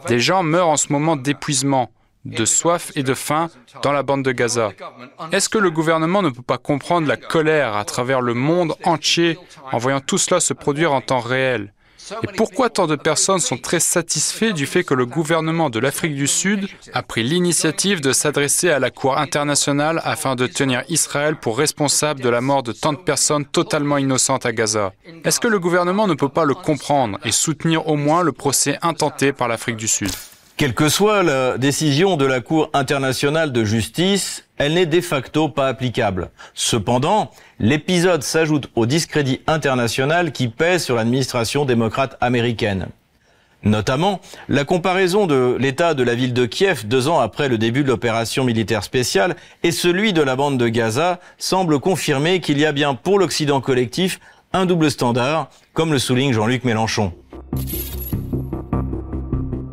Des 0.09 0.19
gens 0.19 0.43
meurent 0.43 0.69
en 0.69 0.77
ce 0.77 0.93
moment 0.93 1.17
d'épuisement, 1.17 1.91
de 2.25 2.45
soif 2.45 2.93
et 2.95 3.03
de 3.03 3.15
faim 3.15 3.49
dans 3.83 3.93
la 3.93 4.03
bande 4.03 4.25
de 4.25 4.33
Gaza. 4.33 4.73
Est-ce 5.33 5.49
que 5.49 5.59
le 5.59 5.71
gouvernement 5.71 6.23
ne 6.23 6.31
peut 6.31 6.43
pas 6.43 6.59
comprendre 6.59 7.09
la 7.09 7.17
colère 7.17 7.77
à 7.77 7.85
travers 7.85 8.21
le 8.21 8.35
monde 8.35 8.75
entier 8.85 9.39
en 9.73 9.79
voyant 9.79 10.01
tout 10.01 10.19
cela 10.19 10.41
se 10.41 10.55
produire 10.55 10.93
en 10.93 11.01
temps 11.01 11.21
réel? 11.21 11.73
Et 12.23 12.37
pourquoi 12.37 12.71
tant 12.71 12.87
de 12.87 12.97
personnes 12.97 13.39
sont 13.39 13.59
très 13.59 13.81
satisfaits 13.81 14.53
du 14.53 14.67
fait 14.67 14.85
que 14.85 14.95
le 14.95 15.07
gouvernement 15.07 15.71
de 15.71 15.79
l'Afrique 15.79 16.15
du 16.15 16.27
Sud 16.27 16.69
a 16.93 17.03
pris 17.03 17.23
l'initiative 17.23 18.01
de 18.01 18.13
s'adresser 18.13 18.71
à 18.71 18.79
la 18.79 18.91
Cour 18.91 19.19
internationale 19.19 20.01
afin 20.05 20.35
de 20.35 20.47
tenir 20.47 20.83
Israël 20.89 21.37
pour 21.37 21.59
responsable 21.59 22.21
de 22.21 22.29
la 22.29 22.41
mort 22.41 22.63
de 22.63 22.73
tant 22.73 22.93
de 22.93 22.99
personnes 22.99 23.45
totalement 23.45 23.99
innocentes 23.99 24.47
à 24.47 24.53
Gaza? 24.53 24.93
Est-ce 25.25 25.41
que 25.41 25.49
le 25.49 25.59
gouvernement 25.59 26.07
ne 26.07 26.15
peut 26.15 26.29
pas 26.29 26.45
le 26.45 26.55
comprendre 26.55 27.19
et 27.25 27.33
soutenir 27.33 27.87
au 27.89 27.97
moins 27.97 28.23
le 28.23 28.33
procès 28.33 28.79
intenté 28.83 29.33
par 29.33 29.49
l'Afrique 29.49 29.77
du 29.77 29.89
Sud? 29.89 30.11
Quelle 30.57 30.75
que 30.75 30.89
soit 30.89 31.23
la 31.23 31.59
décision 31.59 32.17
de 32.17 32.25
la 32.25 32.41
Cour 32.41 32.71
internationale 32.73 33.53
de 33.53 33.65
justice, 33.65 34.45
elle 34.59 34.75
n'est 34.75 34.87
de 34.87 35.01
facto 35.01 35.49
pas 35.49 35.69
applicable. 35.69 36.31
Cependant, 36.55 37.31
l'épisode 37.59 38.23
s'ajoute 38.23 38.69
au 38.77 38.87
discrédit 38.87 39.41
international 39.47 40.33
qui 40.33 40.49
pèse 40.49 40.85
sur 40.85 40.97
l'administration 40.97 41.65
démocrate 41.65 42.17
américaine. 42.21 42.89
Notamment, 43.65 44.21
la 44.49 44.65
comparaison 44.65 45.27
de 45.27 45.57
l'état 45.59 45.95
de 45.95 46.03
la 46.03 46.15
ville 46.15 46.33
de 46.33 46.47
Kiev 46.47 46.87
deux 46.87 47.09
ans 47.09 47.21
après 47.21 47.49
le 47.49 47.59
début 47.59 47.85
de 47.85 47.89
l'opération 47.89 48.45
militaire 48.45 48.83
spéciale 48.83 49.37
et 49.63 49.71
celui 49.71 50.13
de 50.13 50.23
la 50.23 50.35
bande 50.35 50.59
de 50.59 50.69
Gaza 50.69 51.21
semble 51.39 51.79
confirmer 51.79 52.41
qu'il 52.41 52.59
y 52.59 52.67
a 52.67 52.73
bien 52.73 52.95
pour 52.95 53.19
l'Occident 53.19 53.61
collectif 53.61 54.19
un 54.53 54.67
double 54.67 54.91
standard, 54.91 55.49
comme 55.73 55.93
le 55.93 55.99
souligne 55.99 56.33
Jean-Luc 56.33 56.65
Mélenchon. 56.65 57.13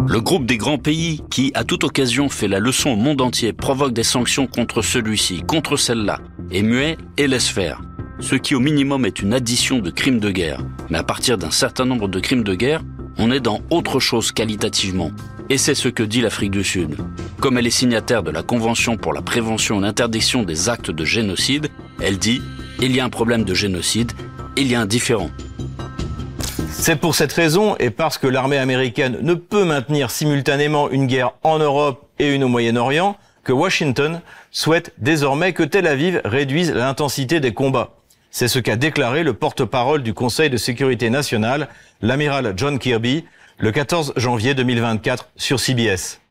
Le 0.10 0.22
groupe 0.22 0.48
des 0.48 0.58
grands 0.58 0.80
pays 0.80 1.22
qui, 1.30 1.52
à 1.54 1.64
toute 1.64 1.84
occasion, 1.84 2.30
fait 2.30 2.48
la 2.48 2.58
leçon 2.58 2.90
au 2.90 2.96
monde 2.96 3.22
entier, 3.22 3.54
provoque 3.54 3.94
des 3.94 4.02
sanctions 4.02 4.48
contre 4.48 4.82
celui-ci, 4.82 5.44
contre 5.44 5.78
celle-là, 5.78 6.20
est 6.50 6.64
muet 6.64 6.98
et 7.18 7.28
laisse 7.28 7.48
faire. 7.48 7.84
Ce 8.20 8.34
qui 8.34 8.56
au 8.56 8.60
minimum 8.60 9.06
est 9.06 9.22
une 9.22 9.36
addition 9.36 9.78
de 9.78 9.92
crimes 9.92 10.20
de 10.20 10.32
guerre. 10.32 10.66
Mais 10.90 10.98
à 10.98 11.04
partir 11.04 11.38
d'un 11.38 11.52
certain 11.52 11.86
nombre 11.86 12.08
de 12.08 12.20
crimes 12.20 12.44
de 12.44 12.56
guerre, 12.56 12.82
on 13.20 13.30
est 13.30 13.40
dans 13.40 13.62
autre 13.70 14.00
chose 14.00 14.32
qualitativement. 14.32 15.12
Et 15.48 15.60
c'est 15.60 15.76
ce 15.76 15.90
que 15.90 16.02
dit 16.02 16.22
l'Afrique 16.22 16.50
du 16.50 16.64
Sud. 16.64 16.98
Comme 17.40 17.60
elle 17.60 17.68
est 17.68 17.70
signataire 17.70 18.24
de 18.24 18.32
la 18.32 18.42
Convention 18.42 18.98
pour 18.98 19.14
la 19.14 19.22
prévention 19.22 19.78
et 19.78 19.84
l'interdiction 19.84 20.42
des 20.42 20.70
actes 20.70 20.90
de 20.90 21.06
génocide, 21.06 21.68
elle 22.02 22.18
dit, 22.18 22.42
il 22.82 22.96
y 22.96 23.00
a 23.00 23.06
un 23.06 23.10
problème 23.10 23.44
de 23.44 23.54
génocide, 23.54 24.14
il 24.58 24.72
y 24.72 24.74
a 24.74 24.82
un 24.82 24.88
différent. 24.88 25.30
C'est 26.82 26.96
pour 26.96 27.14
cette 27.14 27.34
raison 27.34 27.76
et 27.78 27.90
parce 27.90 28.18
que 28.18 28.26
l'armée 28.26 28.58
américaine 28.58 29.18
ne 29.22 29.34
peut 29.34 29.66
maintenir 29.66 30.10
simultanément 30.10 30.90
une 30.90 31.08
guerre 31.08 31.34
en 31.44 31.60
Europe 31.60 32.08
et 32.20 32.34
une 32.34 32.46
au 32.46 32.48
Moyen-Orient 32.48 33.18
que 33.44 33.52
Washington 33.52 34.22
souhaite 34.50 34.94
désormais 34.98 35.52
que 35.52 35.62
Tel 35.62 35.86
Aviv 35.86 36.22
réduise 36.24 36.72
l'intensité 36.72 37.42
des 37.42 37.54
combats. 37.54 37.98
C'est 38.32 38.48
ce 38.48 38.60
qu'a 38.60 38.78
déclaré 38.78 39.24
le 39.24 39.34
porte-parole 39.34 40.04
du 40.04 40.14
Conseil 40.14 40.50
de 40.50 40.56
sécurité 40.56 41.10
nationale, 41.10 41.68
l'amiral 42.02 42.54
John 42.56 42.80
Kirby, 42.80 43.26
le 43.58 43.72
14 43.72 44.14
janvier 44.16 44.54
2024 44.54 45.30
sur 45.36 45.60
CBS. 45.60 46.22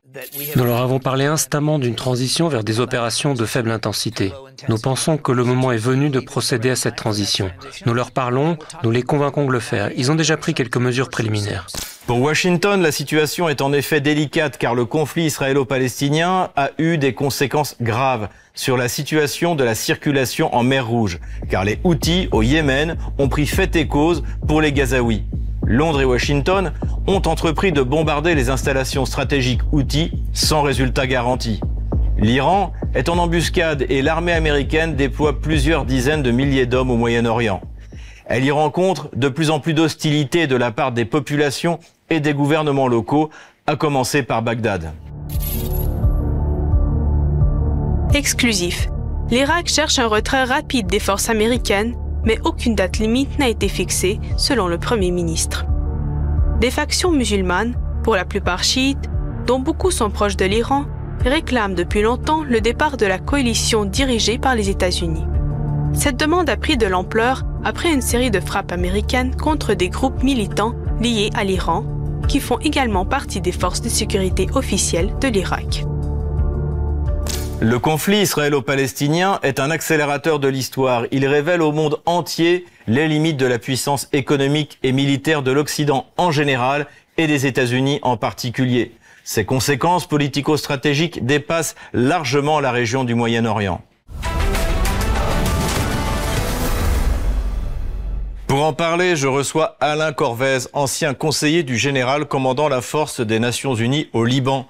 Nous 0.55 0.63
leur 0.63 0.81
avons 0.81 0.99
parlé 0.99 1.25
instamment 1.25 1.79
d'une 1.79 1.95
transition 1.95 2.47
vers 2.47 2.63
des 2.63 2.79
opérations 2.79 3.33
de 3.33 3.45
faible 3.45 3.71
intensité. 3.71 4.33
Nous 4.67 4.77
pensons 4.77 5.17
que 5.17 5.31
le 5.31 5.43
moment 5.43 5.71
est 5.71 5.77
venu 5.77 6.09
de 6.09 6.19
procéder 6.19 6.71
à 6.71 6.75
cette 6.75 6.95
transition. 6.95 7.51
Nous 7.85 7.93
leur 7.93 8.11
parlons, 8.11 8.57
nous 8.83 8.91
les 8.91 9.03
convaincons 9.03 9.45
de 9.45 9.51
le 9.51 9.59
faire. 9.59 9.91
Ils 9.95 10.11
ont 10.11 10.15
déjà 10.15 10.37
pris 10.37 10.53
quelques 10.53 10.77
mesures 10.77 11.09
préliminaires. 11.09 11.67
Pour 12.07 12.21
Washington, 12.21 12.81
la 12.81 12.91
situation 12.91 13.49
est 13.49 13.61
en 13.61 13.71
effet 13.71 14.01
délicate 14.01 14.57
car 14.57 14.73
le 14.73 14.85
conflit 14.85 15.25
israélo-palestinien 15.25 16.49
a 16.55 16.71
eu 16.79 16.97
des 16.97 17.13
conséquences 17.13 17.75
graves 17.79 18.29
sur 18.55 18.77
la 18.77 18.87
situation 18.87 19.53
de 19.53 19.63
la 19.63 19.75
circulation 19.75 20.53
en 20.55 20.63
mer 20.63 20.87
Rouge, 20.87 21.19
car 21.49 21.63
les 21.63 21.79
Houthis 21.83 22.27
au 22.31 22.41
Yémen 22.41 22.97
ont 23.19 23.29
pris 23.29 23.45
fait 23.45 23.75
et 23.75 23.87
cause 23.87 24.23
pour 24.47 24.59
les 24.59 24.73
Gazaouis. 24.73 25.23
Londres 25.69 26.01
et 26.01 26.05
Washington 26.05 26.73
ont 27.05 27.21
entrepris 27.27 27.71
de 27.71 27.83
bombarder 27.83 28.33
les 28.33 28.49
installations 28.49 29.05
stratégiques 29.05 29.61
outils 29.71 30.11
sans 30.33 30.63
résultat 30.63 31.05
garanti. 31.05 31.61
L'Iran 32.17 32.73
est 32.95 33.07
en 33.07 33.19
embuscade 33.19 33.85
et 33.87 34.01
l'armée 34.01 34.33
américaine 34.33 34.95
déploie 34.95 35.39
plusieurs 35.39 35.85
dizaines 35.85 36.23
de 36.23 36.31
milliers 36.31 36.65
d'hommes 36.65 36.89
au 36.89 36.97
Moyen-Orient. 36.97 37.61
Elle 38.25 38.43
y 38.43 38.51
rencontre 38.51 39.09
de 39.15 39.29
plus 39.29 39.51
en 39.51 39.59
plus 39.59 39.75
d'hostilité 39.75 40.47
de 40.47 40.55
la 40.55 40.71
part 40.71 40.91
des 40.91 41.05
populations 41.05 41.79
et 42.09 42.19
des 42.19 42.33
gouvernements 42.33 42.87
locaux, 42.87 43.29
à 43.67 43.75
commencer 43.75 44.23
par 44.23 44.41
Bagdad. 44.41 44.91
Exclusif. 48.15 48.89
L'Irak 49.29 49.67
cherche 49.67 49.99
un 49.99 50.07
retrait 50.07 50.45
rapide 50.45 50.87
des 50.87 50.99
forces 50.99 51.29
américaines 51.29 51.95
mais 52.29 52.39
aucune 52.43 52.75
date 52.75 52.99
limite 52.99 53.39
n'a 53.39 53.49
été 53.49 53.67
fixée 53.67 54.19
selon 54.37 54.67
le 54.67 54.77
Premier 54.77 55.09
ministre. 55.09 55.65
Des 56.61 56.69
factions 56.69 57.11
musulmanes, 57.11 57.73
pour 58.03 58.15
la 58.15 58.23
plupart 58.23 58.63
chiites, 58.63 59.09
dont 59.47 59.57
beaucoup 59.57 59.89
sont 59.89 60.11
proches 60.11 60.37
de 60.37 60.45
l'Iran, 60.45 60.85
réclament 61.25 61.73
depuis 61.73 62.03
longtemps 62.03 62.43
le 62.43 62.61
départ 62.61 62.97
de 62.97 63.07
la 63.07 63.17
coalition 63.17 63.83
dirigée 63.83 64.37
par 64.37 64.53
les 64.53 64.69
États-Unis. 64.69 65.25
Cette 65.93 66.17
demande 66.17 66.51
a 66.51 66.55
pris 66.55 66.77
de 66.77 66.85
l'ampleur 66.85 67.45
après 67.65 67.91
une 67.91 68.03
série 68.03 68.29
de 68.29 68.39
frappes 68.39 68.71
américaines 68.71 69.35
contre 69.35 69.73
des 69.73 69.89
groupes 69.89 70.21
militants 70.21 70.75
liés 71.01 71.31
à 71.33 71.43
l'Iran, 71.43 71.83
qui 72.27 72.39
font 72.39 72.59
également 72.59 73.05
partie 73.05 73.41
des 73.41 73.51
forces 73.51 73.81
de 73.81 73.89
sécurité 73.89 74.47
officielles 74.53 75.15
de 75.19 75.29
l'Irak. 75.29 75.83
Le 77.61 77.77
conflit 77.77 78.21
israélo-palestinien 78.21 79.37
est 79.43 79.59
un 79.59 79.69
accélérateur 79.69 80.39
de 80.39 80.47
l'histoire. 80.47 81.03
Il 81.11 81.27
révèle 81.27 81.61
au 81.61 81.73
monde 81.73 81.99
entier 82.05 82.65
les 82.87 83.09
limites 83.09 83.35
de 83.35 83.45
la 83.45 83.59
puissance 83.59 84.07
économique 84.13 84.79
et 84.81 84.93
militaire 84.93 85.43
de 85.43 85.51
l'Occident 85.51 86.05
en 86.15 86.31
général 86.31 86.87
et 87.17 87.27
des 87.27 87.47
États-Unis 87.47 87.99
en 88.01 88.15
particulier. 88.15 88.93
Ses 89.25 89.43
conséquences 89.43 90.07
politico-stratégiques 90.07 91.25
dépassent 91.25 91.75
largement 91.91 92.61
la 92.61 92.71
région 92.71 93.03
du 93.03 93.13
Moyen-Orient. 93.13 93.81
Pour 98.47 98.63
en 98.63 98.71
parler, 98.71 99.17
je 99.17 99.27
reçois 99.27 99.75
Alain 99.81 100.13
Corvez, 100.13 100.59
ancien 100.71 101.13
conseiller 101.13 101.63
du 101.63 101.77
général 101.77 102.25
commandant 102.25 102.69
la 102.69 102.79
force 102.79 103.19
des 103.19 103.39
Nations 103.39 103.75
Unies 103.75 104.07
au 104.13 104.23
Liban. 104.23 104.65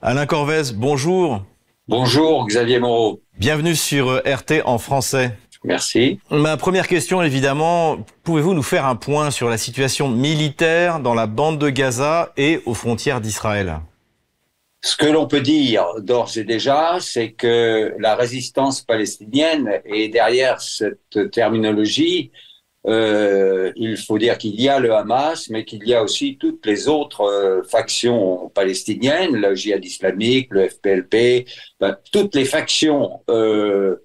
Alain 0.00 0.26
Corvez, 0.26 0.72
bonjour. 0.76 1.42
Bonjour 1.90 2.46
Xavier 2.46 2.78
Moreau. 2.78 3.20
Bienvenue 3.36 3.74
sur 3.74 4.10
euh, 4.10 4.20
RT 4.24 4.62
en 4.64 4.78
français. 4.78 5.36
Merci. 5.64 6.20
Ma 6.30 6.56
première 6.56 6.86
question, 6.86 7.20
évidemment, 7.20 8.06
pouvez-vous 8.22 8.54
nous 8.54 8.62
faire 8.62 8.86
un 8.86 8.94
point 8.94 9.32
sur 9.32 9.48
la 9.48 9.58
situation 9.58 10.08
militaire 10.08 11.00
dans 11.00 11.14
la 11.14 11.26
bande 11.26 11.58
de 11.58 11.68
Gaza 11.68 12.32
et 12.36 12.60
aux 12.64 12.74
frontières 12.74 13.20
d'Israël? 13.20 13.80
Ce 14.82 14.96
que 14.96 15.06
l'on 15.06 15.26
peut 15.26 15.40
dire 15.40 15.84
d'ores 15.98 16.36
et 16.36 16.44
déjà, 16.44 16.98
c'est 17.00 17.32
que 17.32 17.92
la 17.98 18.14
résistance 18.14 18.82
palestinienne, 18.82 19.80
et 19.84 20.06
derrière 20.06 20.60
cette 20.60 21.32
terminologie, 21.32 22.30
euh, 22.86 23.72
il 23.76 23.96
faut 23.98 24.18
dire 24.18 24.38
qu'il 24.38 24.58
y 24.58 24.68
a 24.68 24.78
le 24.78 24.94
Hamas, 24.94 25.50
mais 25.50 25.64
qu'il 25.64 25.86
y 25.86 25.94
a 25.94 26.02
aussi 26.02 26.38
toutes 26.38 26.64
les 26.64 26.88
autres 26.88 27.22
euh, 27.22 27.62
factions 27.62 28.48
palestiniennes, 28.50 29.36
le 29.36 29.54
djihad 29.54 29.84
islamique, 29.84 30.48
le 30.50 30.68
FPLP, 30.68 31.46
ben, 31.78 31.96
toutes 32.10 32.34
les 32.34 32.46
factions 32.46 33.22
euh, 33.28 33.96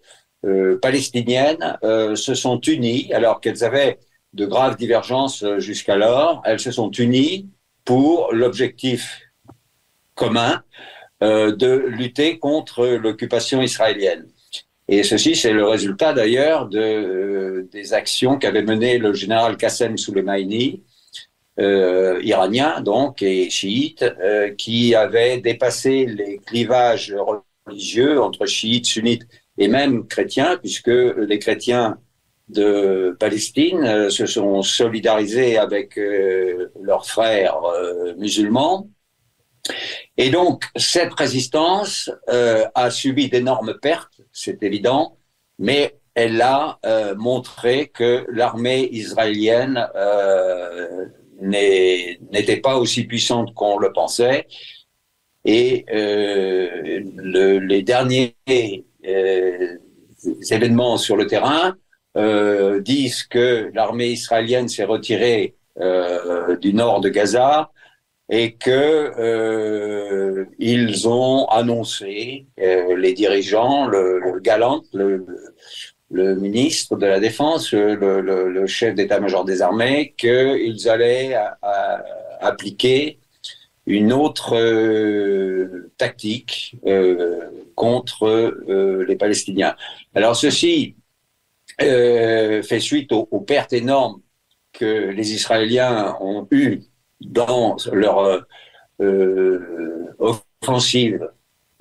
palestiniennes 0.82 1.80
se 1.82 2.36
sont 2.36 2.60
unies, 2.60 3.12
alors 3.14 3.42
qu'elles 3.42 3.64
avaient 3.64 3.98
de 4.34 4.46
graves 4.46 4.78
divergences 4.78 5.44
jusqu'alors, 5.58 6.44
elles 6.46 6.60
se 6.60 6.70
sont 6.72 6.92
unies 6.92 7.50
pour 7.84 8.32
l'objectif 8.32 9.22
commun 10.14 10.62
de 11.22 11.88
lutter 11.88 12.38
contre 12.38 12.86
l'occupation 12.86 13.64
israélienne. 13.64 14.28
Et 14.88 15.02
ceci, 15.04 15.36
c'est 15.36 15.54
le 15.54 15.66
résultat 15.66 16.14
d'ailleurs 16.14 16.68
de, 16.68 16.80
euh, 16.80 17.70
des 17.72 17.94
actions 17.94 18.38
qu'avait 18.38 18.62
menées 18.62 19.00
le 19.00 19.14
général 19.14 19.58
Qassem 19.58 19.98
Soleimani, 19.98 20.84
euh, 21.60 22.20
iranien 22.22 22.82
donc 22.82 23.22
et 23.22 23.50
chiite, 23.50 24.04
euh, 24.04 24.54
qui 24.56 24.94
avait 24.94 25.40
dépassé 25.40 26.06
les 26.06 26.40
clivages 26.40 27.16
religieux 27.66 28.22
entre 28.22 28.46
chiites, 28.46 28.86
sunnites 28.86 29.26
et 29.58 29.68
même 29.68 30.06
chrétiens, 30.08 30.58
puisque 30.58 30.88
les 30.88 31.40
chrétiens 31.40 31.98
de 32.50 33.16
Palestine 33.20 33.84
euh, 33.86 34.10
se 34.10 34.26
sont 34.26 34.62
solidarisés 34.62 35.58
avec 35.58 35.98
euh, 35.98 36.72
leurs 36.82 37.08
frères 37.08 37.56
musulmans. 38.18 38.88
Et 40.18 40.30
donc, 40.30 40.66
cette 40.76 41.14
résistance 41.14 42.12
a 42.28 42.92
subi 42.92 43.30
d'énormes 43.30 43.80
pertes 43.82 44.15
c'est 44.36 44.62
évident, 44.64 45.18
mais 45.58 45.98
elle 46.14 46.42
a 46.42 46.78
euh, 46.86 47.16
montré 47.16 47.88
que 47.88 48.26
l'armée 48.30 48.88
israélienne 48.92 49.88
euh, 49.96 51.06
n'était 51.42 52.58
pas 52.58 52.78
aussi 52.78 53.06
puissante 53.06 53.54
qu'on 53.54 53.80
le 53.80 53.92
pensait. 53.92 54.46
Et 55.46 55.86
euh, 55.94 57.02
le, 57.16 57.60
les 57.60 57.82
derniers 57.82 58.36
événements 60.52 60.98
sur 60.98 61.16
le 61.16 61.28
terrain 61.28 61.76
disent 62.80 63.24
que 63.24 63.70
l'armée 63.74 64.08
israélienne 64.08 64.70
s'est 64.70 64.86
retirée 64.86 65.56
du 66.62 66.74
nord 66.74 67.02
de 67.02 67.10
Gaza 67.10 67.72
et 68.30 68.56
que 68.56 69.12
euh, 69.20 70.46
ont 71.08 71.46
annoncé 71.46 72.48
euh, 72.60 72.98
les 72.98 73.14
dirigeants, 73.14 73.86
le, 73.88 74.40
Galant, 74.40 74.82
le, 74.94 75.26
ministre 76.36 76.96
de 76.96 77.06
la 77.06 77.20
Défense, 77.20 77.72
le, 77.74 78.66
chef 78.68 78.96
d'état-major 78.96 79.46
des 79.46 79.62
armées, 79.62 80.14
qu'ils 80.18 80.90
allaient 80.90 81.36
appliquer 82.40 83.20
une 83.86 84.12
autre 84.12 84.56
euh, 84.58 85.92
tactique 85.98 86.78
contre 87.76 88.58
les 89.08 89.16
Palestiniens. 89.16 89.76
Alors 90.16 90.36
ceci 90.36 90.96
fait 91.78 92.80
suite 92.80 93.12
aux 93.12 93.42
pertes 93.42 93.74
énormes 93.74 94.22
que 94.74 95.10
les 95.10 95.34
Israéliens 95.34 96.18
ont 96.20 96.48
eues 96.52 96.82
dans 97.22 97.78
leur 97.92 98.46
euh, 99.02 100.16
offensive 100.20 101.30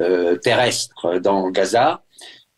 euh, 0.00 0.36
terrestre 0.36 1.20
dans 1.20 1.50
Gaza. 1.50 2.02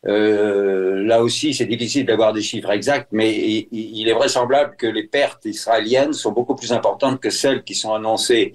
Euh, 0.06 1.02
là 1.04 1.22
aussi, 1.22 1.52
c'est 1.52 1.66
difficile 1.66 2.06
d'avoir 2.06 2.32
des 2.32 2.40
chiffres 2.40 2.70
exacts, 2.70 3.08
mais 3.12 3.66
il, 3.70 4.08
est 4.08 4.12
vraisemblable 4.14 4.76
que 4.76 4.86
les 4.86 5.06
pertes 5.06 5.44
israéliennes 5.44 6.14
sont 6.14 6.32
beaucoup 6.32 6.54
plus 6.54 6.72
importantes 6.72 7.20
que 7.20 7.28
celles 7.28 7.64
qui 7.64 7.74
sont 7.74 7.92
annoncées 7.92 8.54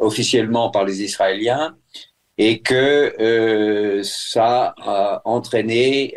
officiellement 0.00 0.70
par 0.70 0.84
les 0.84 1.02
Israéliens, 1.02 1.76
et 2.38 2.60
que 2.60 4.00
ça 4.04 4.74
a 4.78 5.22
entraîné 5.24 6.14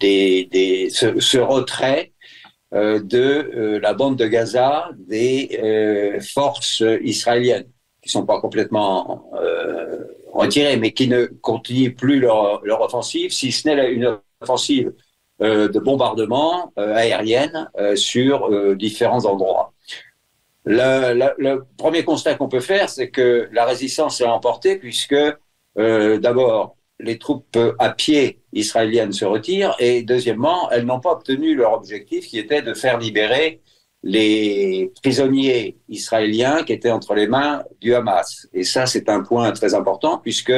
ce, 0.00 1.38
retrait 1.38 2.12
de 2.72 3.18
euh, 3.18 3.80
la 3.80 3.94
bande 3.94 4.16
de 4.16 4.26
Gaza 4.26 4.90
des 4.96 5.58
euh, 5.62 6.20
forces 6.20 6.82
israéliennes, 7.02 7.66
qui 8.02 8.10
sont 8.10 8.26
pas 8.26 8.40
complètement 8.40 9.30
retirées, 10.32 10.76
mais 10.76 10.92
qui 10.92 11.08
ne 11.08 11.26
continuent 11.26 11.94
plus 11.94 12.20
leur, 12.20 12.64
leur 12.64 12.80
offensive, 12.80 13.32
si 13.32 13.50
ce 13.50 13.68
n'est 13.68 13.92
une 13.92 14.18
offensive 14.40 14.92
de 15.40 15.78
bombardement 15.78 16.72
aérienne 16.76 17.68
sur 17.96 18.76
différents 18.76 19.24
endroits. 19.24 19.72
Le, 20.64 21.60
premier 21.76 22.04
constat 22.04 22.34
qu'on 22.34 22.48
peut 22.48 22.60
faire, 22.60 22.88
c'est 22.90 23.10
que 23.10 23.48
la 23.52 23.64
résistance 23.64 24.20
est 24.20 24.26
emportée 24.26 24.76
puisque 24.76 25.14
euh, 25.78 26.18
d'abord 26.18 26.76
les 27.00 27.18
troupes 27.18 27.58
à 27.78 27.90
pied 27.90 28.40
israéliennes 28.52 29.12
se 29.12 29.24
retirent 29.24 29.74
et 29.78 30.02
deuxièmement, 30.02 30.70
elles 30.70 30.84
n'ont 30.84 31.00
pas 31.00 31.12
obtenu 31.12 31.54
leur 31.54 31.72
objectif 31.72 32.26
qui 32.26 32.38
était 32.38 32.62
de 32.62 32.74
faire 32.74 32.98
libérer 32.98 33.60
les 34.02 34.92
prisonniers 35.02 35.76
israéliens 35.88 36.62
qui 36.62 36.72
étaient 36.72 36.90
entre 36.90 37.14
les 37.14 37.26
mains 37.26 37.64
du 37.80 37.94
Hamas. 37.94 38.48
Et 38.52 38.64
ça, 38.64 38.86
c'est 38.86 39.08
un 39.08 39.22
point 39.22 39.50
très 39.52 39.74
important 39.74 40.18
puisque 40.18 40.52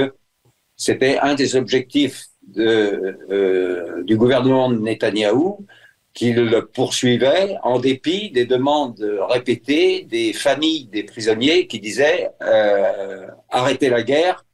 c'était 0.76 1.18
un 1.18 1.35
des 1.35 1.57
objectifs 1.57 2.26
euh, 2.57 4.03
du 4.05 4.16
gouvernement 4.16 4.70
de 4.70 4.79
Netanyahou 4.79 5.66
qu'il 6.12 6.62
poursuivait 6.74 7.57
en 7.62 7.79
dépit 7.79 8.31
des 8.31 8.44
demandes 8.44 9.00
répétées 9.29 10.03
des 10.03 10.33
familles 10.33 10.87
des 10.87 11.05
prisonniers 11.05 11.66
qui 11.66 11.79
disaient 11.79 12.31
euh, 12.42 13.26
arrêtez 13.48 13.88
la 13.88 14.03
guerre, 14.03 14.44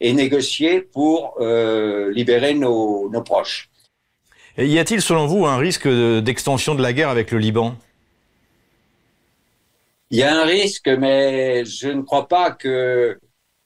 et 0.00 0.12
négocier 0.12 0.80
pour 0.80 1.36
euh, 1.40 2.10
libérer 2.12 2.54
nos, 2.54 3.10
nos 3.10 3.22
proches. 3.22 3.68
Et 4.56 4.66
y 4.66 4.78
a-t-il, 4.78 5.00
selon 5.00 5.26
vous, 5.26 5.46
un 5.46 5.56
risque 5.56 5.88
d'extension 5.88 6.74
de 6.74 6.82
la 6.82 6.92
guerre 6.92 7.10
avec 7.10 7.30
le 7.30 7.38
Liban? 7.38 7.76
Il 10.10 10.18
y 10.18 10.22
a 10.22 10.40
un 10.40 10.44
risque, 10.44 10.88
mais 10.88 11.64
je 11.64 11.88
ne 11.88 12.02
crois 12.02 12.26
pas 12.26 12.50
que 12.50 13.18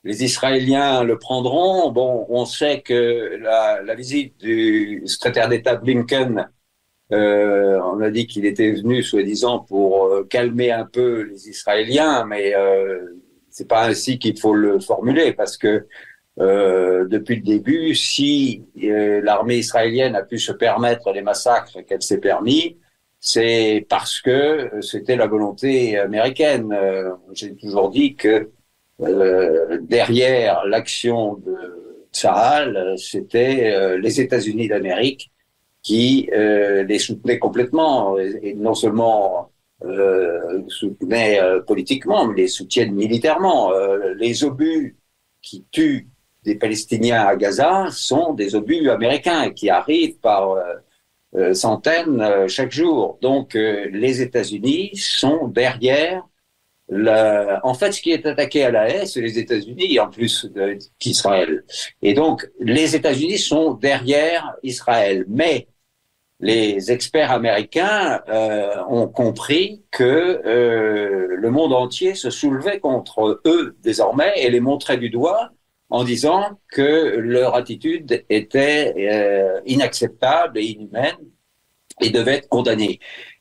les 0.02 0.24
Israéliens 0.24 1.02
le 1.02 1.18
prendront. 1.18 1.90
Bon, 1.90 2.26
on 2.28 2.44
sait 2.44 2.82
que 2.82 3.38
la, 3.40 3.80
la 3.82 3.94
visite 3.94 4.36
du 4.38 5.02
secrétaire 5.06 5.48
d'État 5.48 5.76
Blinken, 5.76 6.50
euh, 7.12 7.80
on 7.82 8.00
a 8.02 8.10
dit 8.10 8.26
qu'il 8.26 8.44
était 8.44 8.72
venu, 8.72 9.02
soi-disant, 9.02 9.60
pour 9.60 10.06
euh, 10.06 10.24
calmer 10.24 10.70
un 10.70 10.84
peu 10.84 11.22
les 11.22 11.48
Israéliens, 11.48 12.26
mais 12.26 12.54
euh, 12.54 13.16
c'est 13.48 13.68
pas 13.68 13.86
ainsi 13.86 14.18
qu'il 14.18 14.38
faut 14.38 14.54
le 14.54 14.80
formuler, 14.80 15.32
parce 15.32 15.56
que 15.56 15.86
euh, 16.40 17.06
depuis 17.06 17.36
le 17.36 17.42
début, 17.42 17.94
si 17.94 18.64
euh, 18.82 19.20
l'armée 19.22 19.58
israélienne 19.58 20.16
a 20.16 20.22
pu 20.22 20.38
se 20.38 20.52
permettre 20.52 21.12
les 21.12 21.22
massacres 21.22 21.80
qu'elle 21.86 22.02
s'est 22.02 22.18
permis, 22.18 22.78
c'est 23.20 23.86
parce 23.88 24.20
que 24.20 24.70
c'était 24.80 25.16
la 25.16 25.26
volonté 25.28 25.96
américaine. 25.98 26.72
Euh, 26.72 27.10
J'ai 27.32 27.54
toujours 27.54 27.90
dit 27.90 28.16
que 28.16 28.50
euh, 29.00 29.78
derrière 29.82 30.64
l'action 30.66 31.34
de 31.36 32.06
Tsahal, 32.12 32.94
c'était 32.98 33.98
les 33.98 34.20
États-Unis 34.20 34.68
d'Amérique 34.68 35.32
qui 35.82 36.30
les 36.32 36.98
soutenaient 37.00 37.40
complètement, 37.40 38.16
et, 38.18 38.38
et 38.42 38.54
non 38.54 38.74
seulement 38.74 39.50
soutenaient 40.68 41.40
politiquement, 41.66 42.28
mais 42.28 42.42
les 42.42 42.48
soutiennent 42.48 42.94
militairement. 42.94 43.72
les 44.16 44.44
obus 44.44 44.96
qui 45.42 45.64
tuent 45.72 46.08
des 46.44 46.54
Palestiniens 46.54 47.24
à 47.26 47.37
Gaza 47.37 47.88
sont 47.90 48.35
des 48.35 48.54
obus 48.54 48.90
américains 48.90 49.50
qui 49.50 49.70
arrivent 49.70 50.18
par 50.18 50.50
euh, 50.50 50.62
euh, 51.37 51.54
centaines 51.54 52.20
euh, 52.20 52.48
chaque 52.48 52.72
jour. 52.72 53.18
Donc 53.22 53.54
les 53.54 54.22
États-Unis 54.22 54.96
sont 54.96 55.48
derrière. 55.48 56.22
En 56.90 57.72
fait, 57.72 57.92
ce 57.92 58.02
qui 58.02 58.12
est 58.12 58.26
attaqué 58.26 58.62
à 58.64 58.70
la 58.70 58.88
haie, 58.90 59.07
c'est 59.07 59.22
les 59.22 59.38
États-Unis 59.38 59.98
en 59.98 60.11
plus 60.11 60.46
qu'Israël. 60.98 61.64
Et 62.02 62.12
donc 62.12 62.46
les 62.61 62.94
États-Unis 62.94 63.38
sont 63.38 63.72
derrière 63.72 64.54
Israël. 64.62 65.24
Mais 65.26 65.66
les 66.40 66.92
experts 66.92 67.33
américains 67.33 68.20
ont 68.90 69.09
compris 69.09 69.83
que 69.90 70.42
le 70.44 71.50
monde 71.50 71.72
entier 71.72 72.14
se 72.14 72.28
soulevait 72.28 72.80
contre 72.80 73.40
eux 73.46 73.76
désormais 73.83 74.35
et 74.37 74.50
les 74.50 74.61
montrait 74.61 74.98
du 74.98 75.09
doigt 75.09 75.52
en 75.94 76.04
disant 76.04 76.59
que 76.70 77.16
leur 77.16 77.54
attitude 77.54 78.24
était 78.28 78.94
euh, 78.96 79.61
inacceptable 79.66 80.59
et 80.59 80.64
inhumaine 80.64 81.16
et 82.00 82.11
devait 82.11 82.37
être 82.37 82.48
condamnée. 82.48 82.98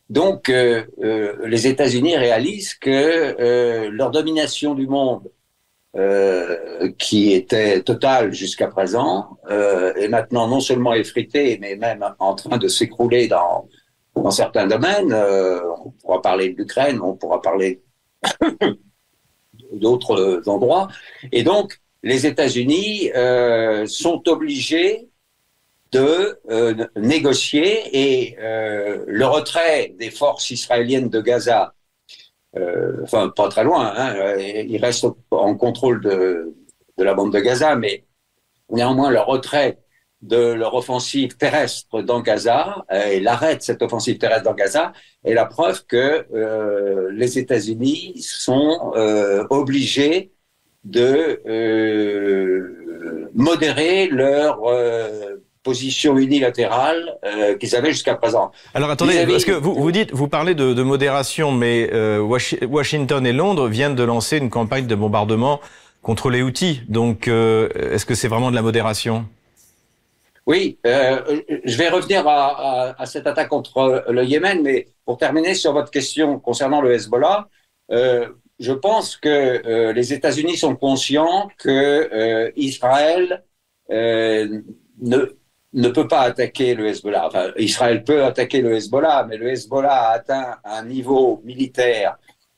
Donc, 0.09 0.47
les 0.49 1.67
États-Unis 1.67 2.17
réalisent 2.17 2.75
que 2.75 3.87
leur 3.89 4.11
domination 4.11 4.75
du 4.75 4.85
monde 4.85 5.27
euh, 5.95 6.91
qui 6.97 7.33
était 7.33 7.83
totale 7.83 8.33
jusqu'à 8.33 8.67
présent, 8.67 9.37
euh, 9.51 9.93
est 9.93 10.07
maintenant 10.07 10.47
non 10.47 10.59
seulement 10.59 10.95
effritée, 10.95 11.59
mais 11.61 11.75
même 11.75 12.03
en 12.17 12.33
train 12.33 12.57
de 12.57 12.67
s'écrouler 12.67 13.27
dans, 13.27 13.69
dans 14.15 14.31
certains 14.31 14.65
domaines. 14.65 15.13
Euh, 15.13 15.61
on 15.85 15.91
pourra 15.91 16.19
parler 16.19 16.49
de 16.49 16.57
l'Ukraine, 16.57 16.99
on 16.99 17.15
pourra 17.15 17.43
parler 17.43 17.83
d'autres 19.73 20.41
endroits. 20.47 20.87
Et 21.31 21.43
donc, 21.43 21.79
les 22.03 22.25
États-Unis 22.27 23.11
euh, 23.15 23.85
sont 23.87 24.27
obligés 24.29 25.09
de 25.91 26.39
euh, 26.49 26.87
négocier 26.95 27.81
et 27.93 28.37
euh, 28.39 29.03
le 29.07 29.25
retrait 29.25 29.95
des 29.99 30.09
forces 30.11 30.49
israéliennes 30.51 31.09
de 31.09 31.21
Gaza 31.21 31.73
euh, 32.57 33.01
enfin 33.03 33.29
pas 33.29 33.47
très 33.49 33.63
loin, 33.63 33.93
hein, 33.95 34.15
euh, 34.15 34.41
il 34.41 34.77
reste 34.83 35.07
en 35.31 35.55
contrôle 35.55 36.01
de, 36.01 36.53
de 36.97 37.03
la 37.03 37.13
bande 37.13 37.33
de 37.33 37.39
Gaza, 37.39 37.75
mais 37.75 38.05
néanmoins 38.69 39.09
le 39.09 39.19
retrait 39.19 39.79
de 40.21 40.53
leur 40.53 40.73
offensive 40.75 41.35
terrestre 41.35 42.01
dans 42.01 42.21
Gaza 42.21 42.85
euh, 42.91 43.07
et 43.07 43.19
l'arrêt 43.19 43.57
de 43.57 43.61
cette 43.61 43.81
offensive 43.81 44.17
terrestre 44.17 44.43
dans 44.43 44.53
Gaza 44.53 44.93
est 45.25 45.33
la 45.33 45.45
preuve 45.45 45.85
que 45.85 46.25
euh, 46.33 47.11
les 47.11 47.39
États-Unis 47.39 48.21
sont 48.21 48.93
euh, 48.95 49.45
obligés 49.49 50.32
de 50.83 51.41
euh, 51.47 53.29
modérer 53.33 54.07
leur 54.07 54.59
position 55.63 56.17
unilatérale 56.17 57.17
euh, 57.25 57.55
qu'ils 57.55 57.75
avaient 57.75 57.91
jusqu'à 57.91 58.15
présent. 58.15 58.51
Alors 58.73 58.89
attendez, 58.89 59.25
parce 59.25 59.45
que 59.45 59.53
vous, 59.53 59.73
vous 59.73 59.91
dites, 59.91 60.11
vous 60.13 60.27
parlez 60.27 60.53
de, 60.53 60.73
de 60.73 60.83
modération, 60.83 61.51
mais 61.51 61.89
euh, 61.93 62.19
Washington 62.19 63.25
et 63.25 63.33
Londres 63.33 63.67
viennent 63.67 63.95
de 63.95 64.03
lancer 64.03 64.37
une 64.37 64.49
campagne 64.49 64.85
de 64.85 64.95
bombardement 64.95 65.61
contre 66.01 66.29
les 66.29 66.41
outils. 66.41 66.81
Donc, 66.89 67.27
euh, 67.27 67.69
est-ce 67.93 68.05
que 68.05 68.13
c'est 68.13 68.27
vraiment 68.27 68.51
de 68.51 68.55
la 68.55 68.61
modération? 68.61 69.25
Oui, 70.45 70.77
euh, 70.85 71.41
je 71.63 71.77
vais 71.77 71.87
revenir 71.87 72.27
à, 72.27 72.89
à, 72.89 73.01
à, 73.01 73.05
cette 73.05 73.25
attaque 73.27 73.47
contre 73.47 74.03
le 74.09 74.25
Yémen, 74.25 74.61
mais 74.61 74.87
pour 75.05 75.17
terminer 75.17 75.55
sur 75.55 75.71
votre 75.71 75.89
question 75.89 76.37
concernant 76.39 76.81
le 76.81 76.91
Hezbollah, 76.93 77.47
euh, 77.91 78.27
je 78.59 78.73
pense 78.73 79.17
que 79.17 79.29
euh, 79.29 79.93
les 79.93 80.13
États-Unis 80.13 80.57
sont 80.57 80.75
conscients 80.75 81.49
que 81.57 82.51
Israël 82.55 83.43
ne 83.89 85.35
ne 85.73 85.89
peut 85.89 86.07
pas 86.07 86.21
attaquer 86.21 86.75
le 86.75 86.87
Hezbollah. 86.87 87.27
Enfin, 87.27 87.51
Israël 87.57 88.03
peut 88.03 88.23
attaquer 88.23 88.61
le 88.61 88.73
Hezbollah, 88.75 89.25
mais 89.27 89.37
le 89.37 89.49
Hezbollah 89.49 90.09
a 90.09 90.11
atteint 90.13 90.57
un 90.63 90.85
niveau 90.85 91.41
militaire 91.43 92.17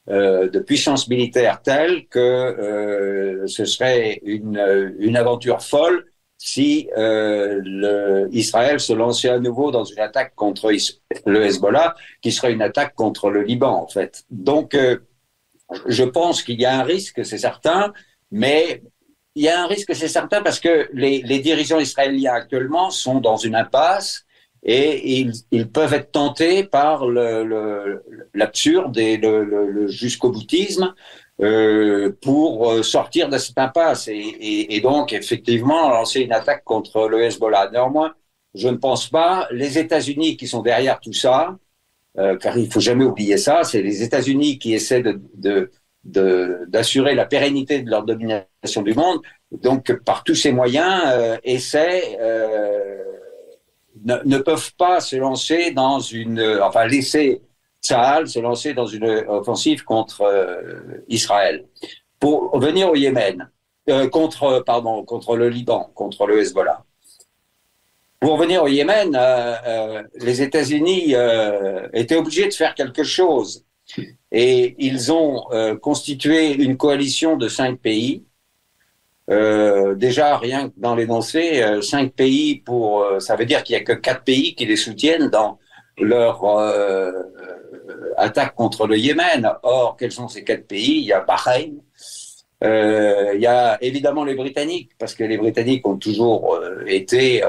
euh, 0.10 0.50
de 0.50 0.60
puissance 0.60 1.08
militaire 1.08 1.62
tel 1.64 2.08
que 2.08 2.20
euh, 2.20 3.48
ce 3.48 3.66
serait 3.66 4.20
une, 4.24 4.94
une 5.00 5.18
aventure 5.18 5.62
folle 5.62 6.06
si 6.38 6.90
euh, 6.98 8.28
Israël 8.32 8.80
se 8.80 8.94
lançait 8.94 9.30
à 9.30 9.40
nouveau 9.40 9.72
dans 9.72 9.86
une 9.86 10.00
attaque 10.00 10.36
contre 10.36 10.72
le 11.26 11.46
Hezbollah, 11.46 11.96
qui 12.22 12.32
serait 12.32 12.54
une 12.54 12.62
attaque 12.62 12.94
contre 12.94 13.32
le 13.32 13.42
Liban, 13.42 13.82
en 13.82 13.88
fait. 13.88 14.26
Donc, 14.30 14.76
euh, 14.76 14.98
je 15.88 16.04
pense 16.04 16.44
qu'il 16.44 16.60
y 16.60 16.66
a 16.66 16.80
un 16.80 16.84
risque, 16.84 17.26
c'est 17.26 17.38
certain, 17.38 17.94
mais 18.32 18.82
il 19.36 19.44
y 19.44 19.50
a 19.50 19.62
un 19.64 19.68
risque, 19.68 19.94
c'est 19.94 20.08
certain, 20.08 20.42
parce 20.42 20.60
que 20.60 20.90
les, 20.94 21.22
dirigeants 21.40 21.80
israéliens 21.80 22.34
actuellement 22.34 22.90
sont 22.90 23.20
dans 23.20 23.38
une 23.38 23.56
impasse 23.56 24.26
et 24.64 25.30
ils, 25.52 25.72
peuvent 25.72 25.94
être 25.94 26.12
tentés 26.12 26.64
par 26.64 27.06
l'absurde 28.34 28.98
et 28.98 29.18
le, 29.18 29.88
jusqu'au 29.88 30.32
boutisme 30.32 30.94
euh, 31.42 32.16
pour 32.22 32.72
euh, 32.72 32.82
sortir 32.82 33.30
de 33.30 33.38
cette 33.38 33.58
impasse 33.58 34.08
et, 34.08 34.14
et, 34.14 34.76
et, 34.76 34.82
donc 34.82 35.12
effectivement 35.12 35.90
lancer 35.90 36.22
une 36.22 36.32
attaque 36.32 36.64
contre 36.64 37.10
le 37.10 37.24
Hezbollah. 37.24 37.70
Néanmoins, 37.72 38.14
je 38.56 38.70
ne 38.70 38.78
pense 38.78 39.10
pas. 39.10 39.48
Les 39.52 39.78
États-Unis 39.78 40.38
qui 40.38 40.48
sont 40.48 40.62
derrière 40.62 41.00
tout 41.02 41.14
ça, 41.14 41.58
euh, 42.18 42.38
car 42.38 42.58
il 42.58 42.72
faut 42.72 42.80
jamais 42.80 43.04
oublier 43.04 43.38
ça, 43.38 43.64
c'est 43.64 43.82
les 43.82 44.02
États-Unis 44.04 44.58
qui 44.58 44.74
essaient 44.74 45.04
d'assurer 46.04 47.14
la 47.14 47.26
pérennité 47.26 47.82
de 47.82 47.90
leur 47.90 48.04
domination 48.04 48.82
du 48.84 48.94
monde. 48.94 49.20
Donc, 49.52 49.92
par 50.06 50.24
tous 50.24 50.36
ces 50.36 50.52
moyens, 50.52 51.04
euh, 51.08 51.38
essaient, 51.44 52.18
euh, 52.22 53.04
ne, 54.04 54.38
peuvent 54.38 54.74
pas 54.76 55.02
se 55.02 55.18
lancer 55.18 55.72
dans 55.72 56.00
une, 56.00 56.60
enfin, 56.62 56.86
laisser 56.86 57.42
Tsahal 57.82 58.28
se 58.28 58.40
lancer 58.40 58.74
dans 58.74 58.88
une 58.88 59.06
offensive 59.28 59.84
contre 59.84 60.24
Israël. 61.08 61.68
Pour 62.20 62.58
venir 62.60 62.90
au 62.90 62.96
Yémen, 62.96 63.52
contre, 64.12 64.64
pardon, 64.66 65.04
contre 65.04 65.36
le 65.36 65.50
Liban, 65.50 65.92
contre 65.94 66.26
le 66.26 66.40
Hezbollah. 66.40 66.84
Pour 68.26 68.38
venir 68.38 68.64
au 68.64 68.68
Yémen, 68.68 69.16
euh, 69.16 70.02
les 70.16 70.42
États-Unis 70.42 71.14
étaient 71.94 72.16
obligés 72.16 72.48
de 72.48 72.54
faire 72.56 72.74
quelque 72.74 73.04
chose 73.04 73.64
et 74.32 74.76
ils 74.80 75.12
ont 75.14 75.44
euh, 75.52 75.76
constitué 75.76 76.56
une 76.56 76.76
coalition 76.76 77.38
de 77.38 77.48
cinq 77.48 77.78
pays. 77.78 78.24
Euh, 79.30 79.94
déjà, 79.94 80.38
rien 80.40 80.70
que 80.70 80.74
dans 80.76 80.96
l'énoncé, 80.96 81.62
euh, 81.62 81.84
cinq 81.84 82.14
pays 82.14 82.56
pour, 82.56 83.04
euh, 83.04 83.20
ça 83.20 83.36
veut 83.36 83.46
dire 83.46 83.62
qu'il 83.62 83.74
y 83.74 83.80
a 83.80 83.84
que 83.84 83.94
quatre 83.94 84.24
pays 84.24 84.56
qui 84.56 84.66
les 84.66 84.76
soutiennent 84.76 85.30
dans 85.30 85.60
leur 86.00 86.44
euh, 86.46 87.12
attaque 88.18 88.56
contre 88.56 88.88
le 88.88 88.98
Yémen. 88.98 89.48
Or, 89.62 89.98
quels 90.00 90.12
sont 90.12 90.30
ces 90.30 90.44
quatre 90.44 90.66
pays? 90.66 90.98
Il 90.98 91.06
y 91.06 91.14
a 91.14 91.20
Bahreïn, 91.20 91.76
il 92.62 93.40
y 93.40 93.48
a 93.48 93.78
évidemment 93.82 94.24
les 94.24 94.36
Britanniques, 94.36 94.92
parce 94.98 95.14
que 95.14 95.24
les 95.24 95.38
Britanniques 95.38 95.86
ont 95.88 95.98
toujours 95.98 96.60
été, 96.88 97.42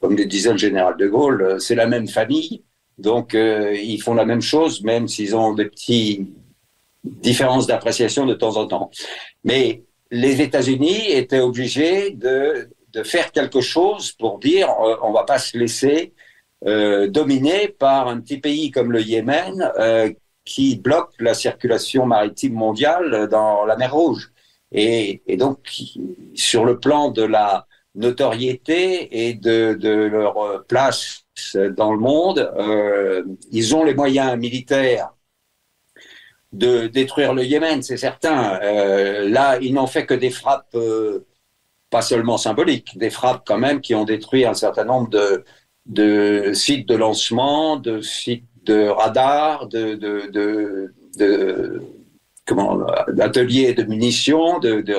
comme 0.00 0.16
le 0.16 0.24
disait 0.26 0.52
le 0.52 0.58
général 0.58 0.96
de 0.96 1.06
Gaulle, 1.06 1.56
c'est 1.60 1.74
la 1.74 1.86
même 1.86 2.06
famille. 2.06 2.62
Donc, 2.98 3.34
euh, 3.34 3.74
ils 3.74 4.00
font 4.00 4.14
la 4.14 4.24
même 4.24 4.40
chose, 4.40 4.82
même 4.82 5.06
s'ils 5.06 5.36
ont 5.36 5.52
des 5.52 5.66
petites 5.66 6.28
différences 7.04 7.66
d'appréciation 7.66 8.26
de 8.26 8.34
temps 8.34 8.56
en 8.56 8.66
temps. 8.66 8.90
Mais 9.44 9.82
les 10.10 10.40
États-Unis 10.40 11.10
étaient 11.10 11.40
obligés 11.40 12.10
de, 12.10 12.68
faire 13.04 13.30
quelque 13.30 13.60
chose 13.60 14.12
pour 14.12 14.38
dire 14.38 14.70
euh, 14.70 14.96
on 15.02 15.12
va 15.12 15.24
pas 15.24 15.38
se 15.38 15.58
laisser 15.58 16.14
euh, 16.64 17.08
dominer 17.08 17.68
par 17.68 18.08
un 18.08 18.20
petit 18.22 18.38
pays 18.38 18.70
comme 18.70 18.90
le 18.90 19.02
Yémen 19.02 19.70
euh, 19.78 20.10
qui 20.46 20.76
bloque 20.76 21.12
la 21.18 21.34
circulation 21.34 22.06
maritime 22.06 22.54
mondiale 22.54 23.28
dans 23.28 23.66
la 23.66 23.76
mer 23.76 23.92
Rouge. 23.92 24.32
Et, 24.72 25.22
donc, 25.38 25.58
sur 26.34 26.64
le 26.64 26.78
plan 26.78 27.10
de 27.10 27.22
la 27.22 27.66
notoriété 27.94 29.26
et 29.28 29.34
de, 29.34 29.76
leur 29.82 30.64
place 30.66 31.26
dans 31.76 31.92
le 31.92 31.98
monde. 31.98 32.38
Euh, 32.56 33.24
ils 33.52 33.74
ont 33.74 33.84
les 33.84 33.94
moyens 33.94 34.38
militaires 34.38 35.12
de 36.52 36.86
détruire 36.86 37.34
le 37.34 37.44
Yémen, 37.44 37.82
c'est 37.82 37.96
certain. 37.96 38.58
Euh, 38.62 39.28
là, 39.28 39.58
ils 39.60 39.74
n'ont 39.74 39.86
fait 39.86 40.06
que 40.06 40.14
des 40.14 40.30
frappes, 40.30 40.74
euh, 40.74 41.26
pas 41.90 42.02
seulement 42.02 42.38
symboliques, 42.38 42.96
des 42.96 43.10
frappes 43.10 43.42
quand 43.46 43.58
même 43.58 43.80
qui 43.80 43.94
ont 43.94 44.04
détruit 44.04 44.44
un 44.44 44.54
certain 44.54 44.84
nombre 44.84 45.10
de 45.86 46.52
sites 46.54 46.88
de 46.88 46.94
lancement, 46.94 47.76
de 47.76 48.00
sites 48.00 48.44
de 48.66 48.88
radars, 48.88 49.68
de, 49.68 49.94
de, 49.94 50.92
d'ateliers 53.12 53.74
de 53.74 53.84
munitions, 53.84 54.58
de, 54.58 54.80
de, 54.80 54.96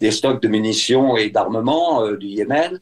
des 0.00 0.10
stocks 0.10 0.42
de 0.42 0.48
munitions 0.48 1.16
et 1.16 1.30
d'armement 1.30 2.04
euh, 2.04 2.16
du 2.16 2.26
Yémen. 2.26 2.80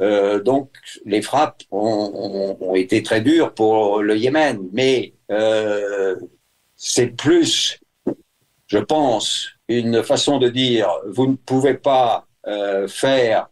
Euh, 0.00 0.40
donc 0.40 0.70
les 1.04 1.22
frappes 1.22 1.62
ont, 1.72 2.74
été 2.74 3.02
très 3.02 3.20
dures 3.20 3.52
pour 3.54 4.00
le 4.00 4.16
Yémen, 4.16 4.68
mais 4.72 5.14
euh, 5.30 6.14
c'est 6.76 7.08
plus, 7.08 7.80
je 8.68 8.78
pense, 8.78 9.48
une 9.68 10.02
façon 10.04 10.38
de 10.38 10.48
dire 10.48 10.88
vous 11.06 11.26
ne 11.26 11.34
pouvez 11.34 11.74
pas 11.74 12.26
faire 12.86 13.48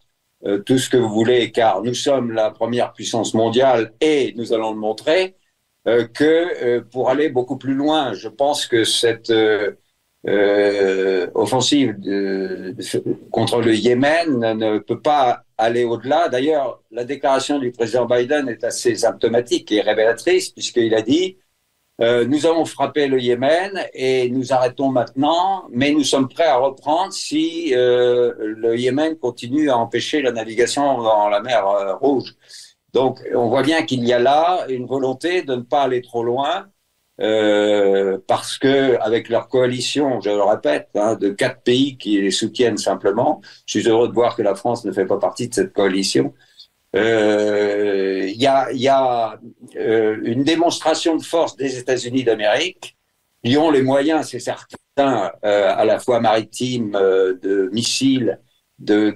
tout 0.65 0.79
ce 0.79 0.89
que 0.89 0.97
vous 0.97 1.09
voulez, 1.09 1.51
car 1.51 1.83
nous 1.83 1.93
sommes 1.93 2.31
la 2.31 2.49
première 2.49 2.93
puissance 2.93 3.33
mondiale 3.33 3.93
et 4.01 4.33
nous 4.37 4.53
allons 4.53 4.71
le 4.71 4.79
montrer, 4.79 5.35
que 5.87 6.63
euh, 6.63 6.81
pour 6.81 7.09
aller 7.09 7.29
beaucoup 7.29 7.57
plus 7.57 7.73
loin. 7.73 8.13
Je 8.13 8.27
pense 8.27 8.65
que 8.67 8.83
cette 8.83 9.29
euh, 9.29 9.71
euh, 10.27 11.27
offensive 11.33 11.95
contre 13.31 13.61
le 13.61 13.73
Yémen 13.75 14.39
ne 14.39 14.79
peut 14.79 14.99
pas 14.99 15.43
aller 15.57 15.85
au-delà. 15.85 16.27
D'ailleurs, 16.27 16.81
la 16.91 17.05
déclaration 17.05 17.59
du 17.59 17.71
président 17.71 18.05
Biden 18.05 18.49
est 18.49 18.63
assez 18.63 18.95
symptomatique 18.95 19.71
et 19.71 19.81
révélatrice, 19.81 20.49
puisqu'il 20.49 20.93
a 20.93 21.01
dit 21.01 21.37
euh, 21.99 22.25
nous 22.25 22.45
avons 22.45 22.63
frappé 22.65 23.07
le 23.07 23.19
Yémen 23.19 23.71
et 23.93 24.29
nous 24.29 24.53
arrêtons 24.53 24.89
maintenant, 24.91 25.65
mais 25.71 25.91
nous 25.91 26.03
sommes 26.03 26.29
prêts 26.29 26.45
à 26.45 26.57
reprendre 26.57 27.11
si 27.11 27.73
euh, 27.75 28.33
le 28.39 28.77
Yémen 28.77 29.17
continue 29.17 29.71
à 29.71 29.77
empêcher 29.77 30.21
la 30.21 30.31
navigation 30.31 31.01
dans 31.01 31.27
la 31.27 31.41
mer 31.41 31.67
euh, 31.67 31.95
Rouge. 31.95 32.35
Donc, 32.93 33.19
on 33.35 33.49
voit 33.49 33.63
bien 33.63 33.83
qu'il 33.83 34.03
y 34.05 34.13
a 34.13 34.19
là 34.19 34.65
une 34.69 34.85
volonté 34.85 35.43
de 35.43 35.55
ne 35.55 35.61
pas 35.61 35.83
aller 35.83 36.01
trop 36.01 36.23
loin, 36.23 36.67
euh, 37.19 38.19
parce 38.27 38.57
que 38.57 38.97
avec 39.01 39.29
leur 39.29 39.49
coalition, 39.49 40.21
je 40.21 40.29
le 40.29 40.43
répète, 40.43 40.89
hein, 40.95 41.15
de 41.15 41.29
quatre 41.29 41.61
pays 41.63 41.97
qui 41.97 42.21
les 42.21 42.31
soutiennent 42.31 42.77
simplement, 42.77 43.41
je 43.65 43.79
suis 43.79 43.89
heureux 43.89 44.07
de 44.07 44.13
voir 44.13 44.35
que 44.35 44.43
la 44.43 44.55
France 44.55 44.85
ne 44.85 44.91
fait 44.91 45.05
pas 45.05 45.17
partie 45.17 45.47
de 45.49 45.53
cette 45.53 45.73
coalition. 45.73 46.33
Euh, 46.95 48.25
Il 48.27 48.41
y 48.41 48.47
a, 48.87 49.39
euh, 49.75 50.17
une 50.23 50.43
démonstration 50.43 51.15
de 51.17 51.23
force 51.23 51.55
des 51.55 51.77
États-Unis 51.77 52.23
d'Amérique. 52.23 52.97
Ils 53.43 53.57
ont 53.57 53.71
les 53.71 53.81
moyens, 53.83 54.29
c'est 54.29 54.39
certain, 54.39 55.31
à 55.43 55.85
la 55.85 55.99
fois 55.99 56.19
maritimes, 56.19 56.95
euh, 56.95 57.35
de 57.41 57.69
missiles, 57.71 58.39
de 58.79 59.13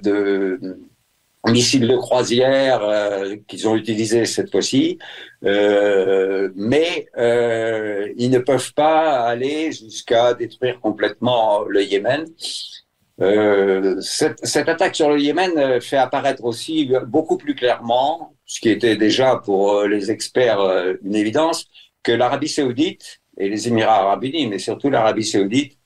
missiles 1.50 1.88
de 1.88 1.96
croisière 1.96 2.82
euh, 2.82 3.36
qu'ils 3.48 3.66
ont 3.68 3.74
utilisés 3.74 4.26
cette 4.26 4.50
fois-ci, 4.50 4.98
euh, 5.44 6.50
mais 6.54 7.08
euh, 7.18 8.12
ils 8.16 8.30
ne 8.30 8.38
peuvent 8.38 8.72
pas 8.74 9.20
aller 9.20 9.72
jusqu'à 9.72 10.34
détruire 10.34 10.80
complètement 10.80 11.64
le 11.64 11.82
Yémen. 11.82 12.26
Cette, 14.00 14.44
cette, 14.44 14.68
attaque 14.68 14.96
sur 14.96 15.08
le 15.08 15.20
Yémen 15.20 15.80
fait 15.80 15.96
apparaître 15.96 16.44
aussi 16.44 16.90
beaucoup 17.06 17.36
plus 17.36 17.54
clairement, 17.54 18.34
ce 18.46 18.58
qui 18.58 18.68
était 18.68 18.96
déjà 18.96 19.36
pour 19.36 19.82
les 19.82 20.10
experts 20.10 20.58
une 21.04 21.14
évidence, 21.14 21.66
que 22.02 22.10
l'Arabie 22.10 22.48
saoudite 22.48 23.20
et 23.38 23.48
les 23.48 23.68
Émirats 23.68 23.98
arabes 23.98 24.24
unis, 24.24 24.48
mais 24.48 24.58
surtout 24.58 24.90
l'Arabie 24.90 25.24
saoudite, 25.24 25.78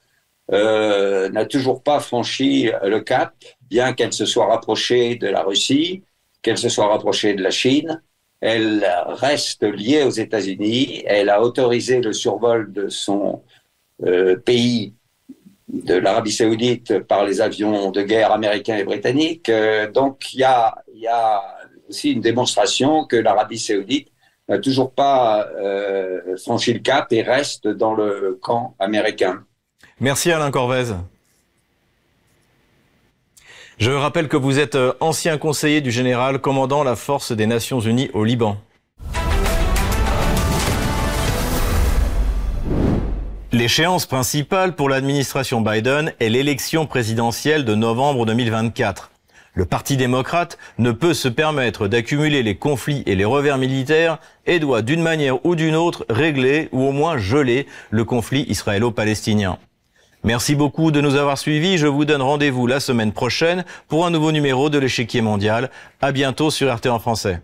euh, 0.53 1.29
n'a 1.31 1.45
toujours 1.45 1.83
pas 1.83 2.01
franchi 2.01 2.71
le 2.85 3.01
cap, 3.01 3.35
bien 3.63 3.93
qu'elle 3.93 4.13
se 4.13 4.27
soit 4.27 4.47
rapprochée 4.47 5.17
de 5.17 5.27
la 5.27 5.43
Russie, 5.43 6.03
qu'elle 6.43 6.59
se 6.59 6.69
soit 6.69 6.87
rapprochée 6.87 7.35
de 7.35 7.43
la 7.43 7.51
Chine. 7.51 8.01
Elle 8.41 8.87
reste 9.07 9.65
liée 9.65 10.05
aux 10.05 10.11
États-Unis. 10.11 11.03
Elle 11.07 11.31
a 11.31 11.43
autorisé 11.43 12.01
le 12.01 12.13
survol 12.13 12.73
de 12.73 12.89
son 12.89 13.43
euh, 14.05 14.37
pays, 14.37 14.95
de 15.69 15.95
l'Arabie 15.95 16.33
saoudite, 16.33 17.01
par 17.01 17.25
les 17.25 17.41
avions 17.41 17.91
de 17.91 18.03
guerre 18.03 18.31
américains 18.31 18.77
et 18.77 18.85
britanniques. 18.85 19.49
Euh, 19.49 19.91
donc 19.91 20.33
il 20.33 20.41
y 20.41 20.45
a, 20.45 20.75
aussi 21.89 22.13
une 22.13 22.21
démonstration 22.21 23.05
que 23.05 23.17
l'Arabie 23.17 23.59
saoudite 23.59 24.09
n'a 24.49 24.59
toujours 24.59 24.93
pas 24.93 25.49
franchi 26.37 26.73
le 26.73 26.81
cap 26.81 27.13
et 27.13 27.23
reste 27.23 27.69
dans 27.69 27.95
le 27.95 28.39
camp 28.41 28.75
américain. 28.81 29.45
Merci 29.99 30.31
Alain 30.31 30.51
Corvez. 30.51 30.93
Je 33.79 33.91
rappelle 33.91 34.29
que 34.29 34.37
vous 34.37 34.59
êtes 34.59 34.77
ancien 35.01 35.39
conseiller 35.39 35.81
du 35.81 35.91
général 35.91 36.39
commandant 36.39 36.85
la 36.85 36.97
force 36.97 37.33
des 37.33 37.47
Nations 37.47 37.81
Unies 37.81 38.11
au 38.13 38.23
Liban. 38.23 38.59
L'échéance 43.53 44.05
principale 44.05 44.75
pour 44.75 44.91
l'administration 44.91 45.63
Biden 45.63 46.13
est 46.21 46.29
l'élection 46.29 46.87
présidentielle 46.87 47.65
de 47.65 47.75
novembre 47.75 48.27
2024. 48.27 49.11
Le 49.55 49.65
Parti 49.65 49.97
démocrate 49.97 50.59
ne 50.77 50.93
peut 50.93 51.15
se 51.15 51.29
permettre 51.29 51.89
d'accumuler 51.89 52.43
les 52.43 52.57
conflits 52.57 53.03
et 53.07 53.15
les 53.15 53.25
revers 53.25 53.57
militaires 53.57 54.19
et 54.45 54.59
doit 54.59 54.83
d'une 54.83 55.01
manière 55.01 55.43
ou 55.47 55.55
d'une 55.55 55.75
autre 55.75 56.05
régler 56.11 56.69
ou 56.73 56.83
au 56.83 56.93
moins 56.93 57.17
geler 57.17 57.67
le 57.89 58.05
conflit 58.05 58.45
israélo-palestinien. 58.51 59.59
Merci 60.27 60.57
beaucoup 60.57 60.91
de 60.91 61.01
nous 61.01 61.15
avoir 61.15 61.39
suivis. 61.39 61.79
Je 61.79 61.87
vous 61.87 62.05
donne 62.05 62.21
rendez-vous 62.21 62.67
la 62.67 62.81
semaine 62.81 63.13
prochaine 63.13 63.65
pour 63.87 64.07
un 64.07 64.11
nouveau 64.11 64.33
numéro 64.33 64.69
de 64.69 64.77
l'échiquier 64.77 65.21
mondial. 65.21 65.71
À 66.01 66.11
bientôt 66.11 66.51
sur 66.51 66.75
RT 66.75 66.87
en 66.89 66.99
français. 66.99 67.43